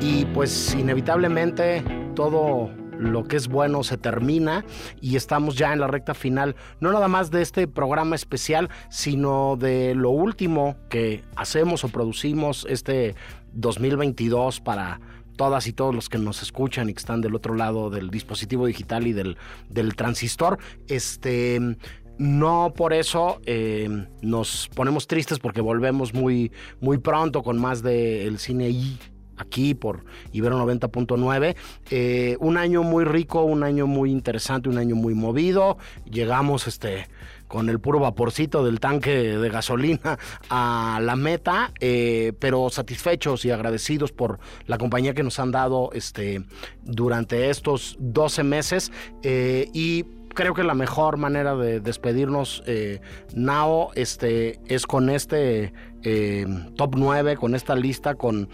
Y 0.00 0.24
pues 0.34 0.74
inevitablemente 0.74 1.84
todo 2.14 2.81
lo 3.02 3.24
que 3.24 3.36
es 3.36 3.48
bueno 3.48 3.82
se 3.82 3.98
termina 3.98 4.64
y 5.00 5.16
estamos 5.16 5.56
ya 5.56 5.72
en 5.72 5.80
la 5.80 5.86
recta 5.86 6.14
final, 6.14 6.56
no 6.80 6.92
nada 6.92 7.08
más 7.08 7.30
de 7.30 7.42
este 7.42 7.66
programa 7.66 8.16
especial, 8.16 8.70
sino 8.90 9.56
de 9.58 9.94
lo 9.94 10.10
último 10.10 10.76
que 10.88 11.22
hacemos 11.36 11.84
o 11.84 11.88
producimos 11.88 12.66
este 12.68 13.14
2022 13.52 14.60
para 14.60 15.00
todas 15.36 15.66
y 15.66 15.72
todos 15.72 15.94
los 15.94 16.08
que 16.08 16.18
nos 16.18 16.42
escuchan 16.42 16.88
y 16.88 16.94
que 16.94 17.00
están 17.00 17.20
del 17.20 17.34
otro 17.34 17.54
lado 17.54 17.90
del 17.90 18.10
dispositivo 18.10 18.66
digital 18.66 19.06
y 19.06 19.12
del, 19.12 19.36
del 19.68 19.96
transistor. 19.96 20.58
Este, 20.88 21.58
no 22.18 22.72
por 22.76 22.92
eso 22.92 23.40
eh, 23.46 24.06
nos 24.20 24.68
ponemos 24.74 25.06
tristes 25.06 25.38
porque 25.38 25.60
volvemos 25.60 26.14
muy, 26.14 26.52
muy 26.80 26.98
pronto 26.98 27.42
con 27.42 27.58
más 27.58 27.82
del 27.82 28.38
cine 28.38 28.70
y 28.70 28.98
aquí 29.36 29.74
por 29.74 30.04
Ibero 30.32 30.58
90.9. 30.64 31.56
Eh, 31.90 32.36
un 32.40 32.56
año 32.56 32.82
muy 32.82 33.04
rico, 33.04 33.42
un 33.42 33.62
año 33.62 33.86
muy 33.86 34.10
interesante, 34.10 34.68
un 34.68 34.78
año 34.78 34.96
muy 34.96 35.14
movido. 35.14 35.78
Llegamos 36.04 36.66
este 36.66 37.06
con 37.52 37.68
el 37.68 37.80
puro 37.80 38.00
vaporcito 38.00 38.64
del 38.64 38.80
tanque 38.80 39.10
de 39.10 39.48
gasolina 39.50 40.18
a 40.48 41.00
la 41.02 41.16
meta, 41.16 41.70
eh, 41.80 42.32
pero 42.38 42.70
satisfechos 42.70 43.44
y 43.44 43.50
agradecidos 43.50 44.10
por 44.10 44.38
la 44.66 44.78
compañía 44.78 45.12
que 45.12 45.22
nos 45.22 45.38
han 45.38 45.50
dado 45.50 45.90
este, 45.92 46.46
durante 46.82 47.50
estos 47.50 47.96
12 48.00 48.42
meses 48.42 48.90
eh, 49.22 49.68
y 49.74 50.04
creo 50.32 50.54
que 50.54 50.64
la 50.64 50.72
mejor 50.72 51.18
manera 51.18 51.54
de 51.54 51.80
despedirnos, 51.80 52.62
eh, 52.66 53.02
Nao, 53.34 53.90
este, 53.96 54.58
es 54.64 54.86
con 54.86 55.10
este 55.10 55.74
top 56.76 56.94
9, 56.96 57.36
con 57.36 57.54
esta 57.54 57.76
lista, 57.76 58.14
con 58.14 58.48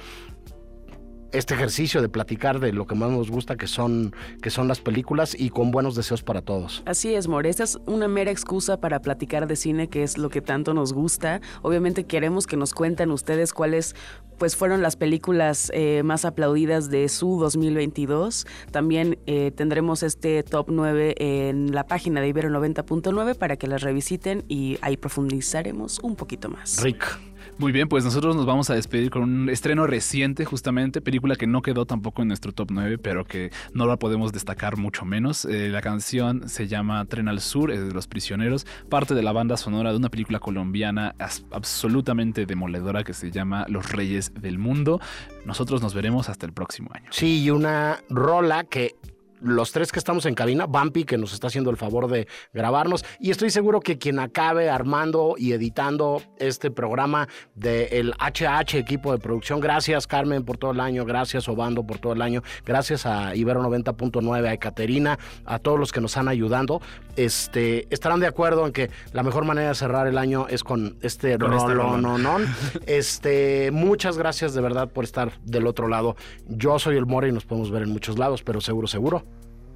este 1.32 1.54
ejercicio 1.54 2.02
de 2.02 2.08
platicar 2.08 2.60
de 2.60 2.72
lo 2.72 2.86
que 2.86 2.94
más 2.94 3.10
nos 3.10 3.30
gusta, 3.30 3.56
que 3.56 3.66
son, 3.66 4.14
que 4.42 4.50
son 4.50 4.68
las 4.68 4.80
películas, 4.80 5.36
y 5.38 5.50
con 5.50 5.70
buenos 5.70 5.94
deseos 5.94 6.22
para 6.22 6.42
todos. 6.42 6.82
Así 6.86 7.14
es, 7.14 7.28
More. 7.28 7.48
Esta 7.48 7.64
es 7.64 7.78
una 7.86 8.08
mera 8.08 8.30
excusa 8.30 8.80
para 8.80 9.00
platicar 9.00 9.46
de 9.46 9.56
cine, 9.56 9.88
que 9.88 10.02
es 10.02 10.18
lo 10.18 10.30
que 10.30 10.40
tanto 10.40 10.74
nos 10.74 10.92
gusta. 10.92 11.40
Obviamente 11.62 12.04
queremos 12.04 12.46
que 12.46 12.56
nos 12.56 12.74
cuenten 12.74 13.10
ustedes 13.10 13.52
cuáles 13.52 13.94
pues 14.38 14.56
fueron 14.56 14.82
las 14.82 14.96
películas 14.96 15.70
eh, 15.74 16.02
más 16.04 16.24
aplaudidas 16.24 16.90
de 16.90 17.08
su 17.08 17.38
2022. 17.40 18.46
También 18.70 19.18
eh, 19.26 19.50
tendremos 19.50 20.02
este 20.02 20.42
top 20.44 20.68
9 20.70 21.14
en 21.18 21.74
la 21.74 21.84
página 21.86 22.20
de 22.20 22.28
Ibero 22.28 22.48
90.9 22.48 23.36
para 23.36 23.56
que 23.56 23.66
las 23.66 23.82
revisiten 23.82 24.44
y 24.48 24.78
ahí 24.80 24.96
profundizaremos 24.96 25.98
un 25.98 26.16
poquito 26.16 26.48
más. 26.48 26.82
Rick. 26.82 27.18
Muy 27.58 27.72
bien, 27.72 27.88
pues 27.88 28.04
nosotros 28.04 28.36
nos 28.36 28.46
vamos 28.46 28.70
a 28.70 28.74
despedir 28.74 29.10
con 29.10 29.24
un 29.24 29.50
estreno 29.50 29.84
reciente, 29.88 30.44
justamente, 30.44 31.00
película 31.00 31.34
que 31.34 31.48
no 31.48 31.60
quedó 31.60 31.86
tampoco 31.86 32.22
en 32.22 32.28
nuestro 32.28 32.52
top 32.52 32.68
9, 32.70 32.98
pero 32.98 33.24
que 33.24 33.50
no 33.74 33.86
la 33.86 33.96
podemos 33.96 34.32
destacar 34.32 34.76
mucho 34.76 35.04
menos. 35.04 35.44
Eh, 35.44 35.68
la 35.68 35.82
canción 35.82 36.48
se 36.48 36.68
llama 36.68 37.04
Tren 37.06 37.26
al 37.26 37.40
Sur, 37.40 37.72
es 37.72 37.84
de 37.84 37.92
Los 37.92 38.06
Prisioneros, 38.06 38.64
parte 38.88 39.16
de 39.16 39.24
la 39.24 39.32
banda 39.32 39.56
sonora 39.56 39.90
de 39.90 39.96
una 39.96 40.08
película 40.08 40.38
colombiana 40.38 41.16
absolutamente 41.50 42.46
demoledora 42.46 43.02
que 43.02 43.12
se 43.12 43.32
llama 43.32 43.66
Los 43.68 43.90
Reyes 43.90 44.32
del 44.40 44.58
Mundo. 44.58 45.00
Nosotros 45.44 45.82
nos 45.82 45.94
veremos 45.94 46.28
hasta 46.28 46.46
el 46.46 46.52
próximo 46.52 46.90
año. 46.94 47.10
Sí, 47.10 47.42
y 47.42 47.50
una 47.50 47.98
rola 48.08 48.62
que 48.62 48.94
los 49.40 49.72
tres 49.72 49.92
que 49.92 49.98
estamos 49.98 50.26
en 50.26 50.34
cabina, 50.34 50.66
Bumpy, 50.66 51.04
que 51.04 51.18
nos 51.18 51.32
está 51.32 51.48
haciendo 51.48 51.70
el 51.70 51.76
favor 51.76 52.08
de 52.08 52.28
grabarnos, 52.52 53.04
y 53.18 53.30
estoy 53.30 53.50
seguro 53.50 53.80
que 53.80 53.98
quien 53.98 54.18
acabe 54.18 54.70
armando 54.70 55.34
y 55.36 55.52
editando 55.52 56.22
este 56.38 56.70
programa 56.70 57.28
del 57.54 58.14
HH 58.18 58.78
equipo 58.78 59.12
de 59.12 59.18
producción, 59.18 59.60
gracias 59.60 60.06
Carmen 60.06 60.44
por 60.44 60.56
todo 60.56 60.72
el 60.72 60.80
año, 60.80 61.04
gracias 61.04 61.48
Obando 61.48 61.84
por 61.84 61.98
todo 61.98 62.12
el 62.12 62.22
año, 62.22 62.42
gracias 62.64 63.06
a 63.06 63.34
Ibero 63.34 63.62
90.9, 63.62 64.52
a 64.52 64.56
Caterina, 64.56 65.18
a 65.44 65.58
todos 65.58 65.78
los 65.78 65.92
que 65.92 66.00
nos 66.00 66.16
han 66.16 66.28
ayudando, 66.28 66.80
este, 67.16 67.86
estarán 67.90 68.20
de 68.20 68.26
acuerdo 68.26 68.66
en 68.66 68.72
que 68.72 68.90
la 69.12 69.22
mejor 69.22 69.44
manera 69.44 69.68
de 69.68 69.74
cerrar 69.74 70.06
el 70.06 70.18
año 70.18 70.46
es 70.48 70.64
con 70.64 70.96
este 71.02 71.38
no, 71.38 72.18
no, 72.18 72.36
Este, 72.86 73.70
muchas 73.72 74.18
gracias 74.18 74.54
de 74.54 74.60
verdad 74.60 74.88
por 74.88 75.04
estar 75.04 75.32
del 75.42 75.66
otro 75.66 75.88
lado. 75.88 76.16
Yo 76.46 76.78
soy 76.78 76.96
el 76.96 77.06
More 77.06 77.28
y 77.28 77.32
nos 77.32 77.44
podemos 77.44 77.70
ver 77.70 77.82
en 77.82 77.90
muchos 77.90 78.18
lados, 78.18 78.42
pero 78.42 78.60
seguro, 78.60 78.86
seguro 78.86 79.24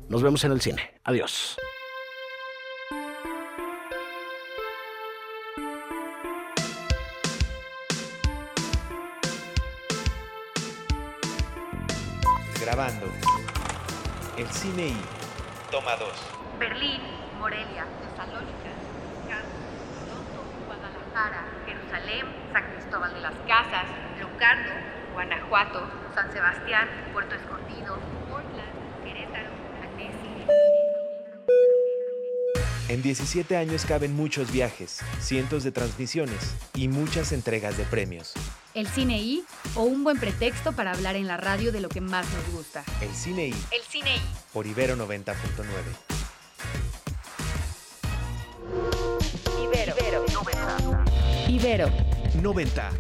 nos 0.09 0.23
vemos 0.23 0.45
en 0.45 0.53
el 0.53 0.61
cine. 0.61 1.01
Adiós. 1.05 1.57
Grabando. 12.61 13.07
El 14.37 14.47
cine 14.49 14.89
y 14.89 14.97
toma 15.71 15.97
2. 15.97 16.09
Berlín, 16.59 17.01
Morelia, 17.39 17.87
Tesalónica, 18.01 18.71
Toronto, 19.99 20.45
Guadalajara, 20.67 21.45
Jerusalén, 21.67 22.27
San 22.53 22.65
Cristóbal 22.73 23.15
de 23.15 23.21
las 23.21 23.35
Casas, 23.49 23.87
Locarno, 24.21 24.75
Guanajuato, 25.13 25.83
San 26.15 26.33
Sebastián, 26.33 26.89
Puerto 27.13 27.35
Escondido, 27.35 27.99
En 32.93 33.01
17 33.01 33.57
años 33.57 33.87
caben 33.87 34.15
muchos 34.15 34.53
viajes, 34.53 34.99
cientos 35.19 35.65
de 35.65 35.73
transmisiones 35.73 36.55
y 36.75 36.89
muchas 36.89 37.33
entregas 37.33 37.79
de 37.79 37.85
premios. 37.85 38.35
El 38.75 38.87
cine 38.87 39.19
I 39.19 39.45
o 39.77 39.85
un 39.85 40.05
buen 40.05 40.21
pretexto 40.21 40.73
para 40.73 40.93
hablar 40.93 41.17
en 41.17 41.27
la 41.27 41.39
radio 41.39 41.73
de 41.73 41.81
lo 41.81 41.89
que 41.89 42.03
más 42.03 42.27
nos 42.35 42.55
gusta. 42.55 42.85
El 43.01 43.09
Cine 43.15 43.47
I 43.47 43.55
El 43.71 43.81
cine 43.89 44.17
I. 44.17 44.21
por 44.53 44.67
Ibero 44.67 44.95
90.9. 44.95 45.35
Ibero. 51.49 51.87
90. 52.43 52.91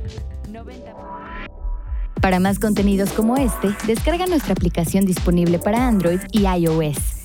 Para 2.22 2.40
más 2.40 2.59
contenidos 2.59 3.11
como 3.11 3.36
este, 3.36 3.76
descarga 3.86 4.24
nuestra 4.24 4.55
aplicación 4.55 5.05
disponible 5.05 5.59
para 5.59 5.86
Android 5.86 6.20
y 6.32 6.47
iOS 6.47 7.11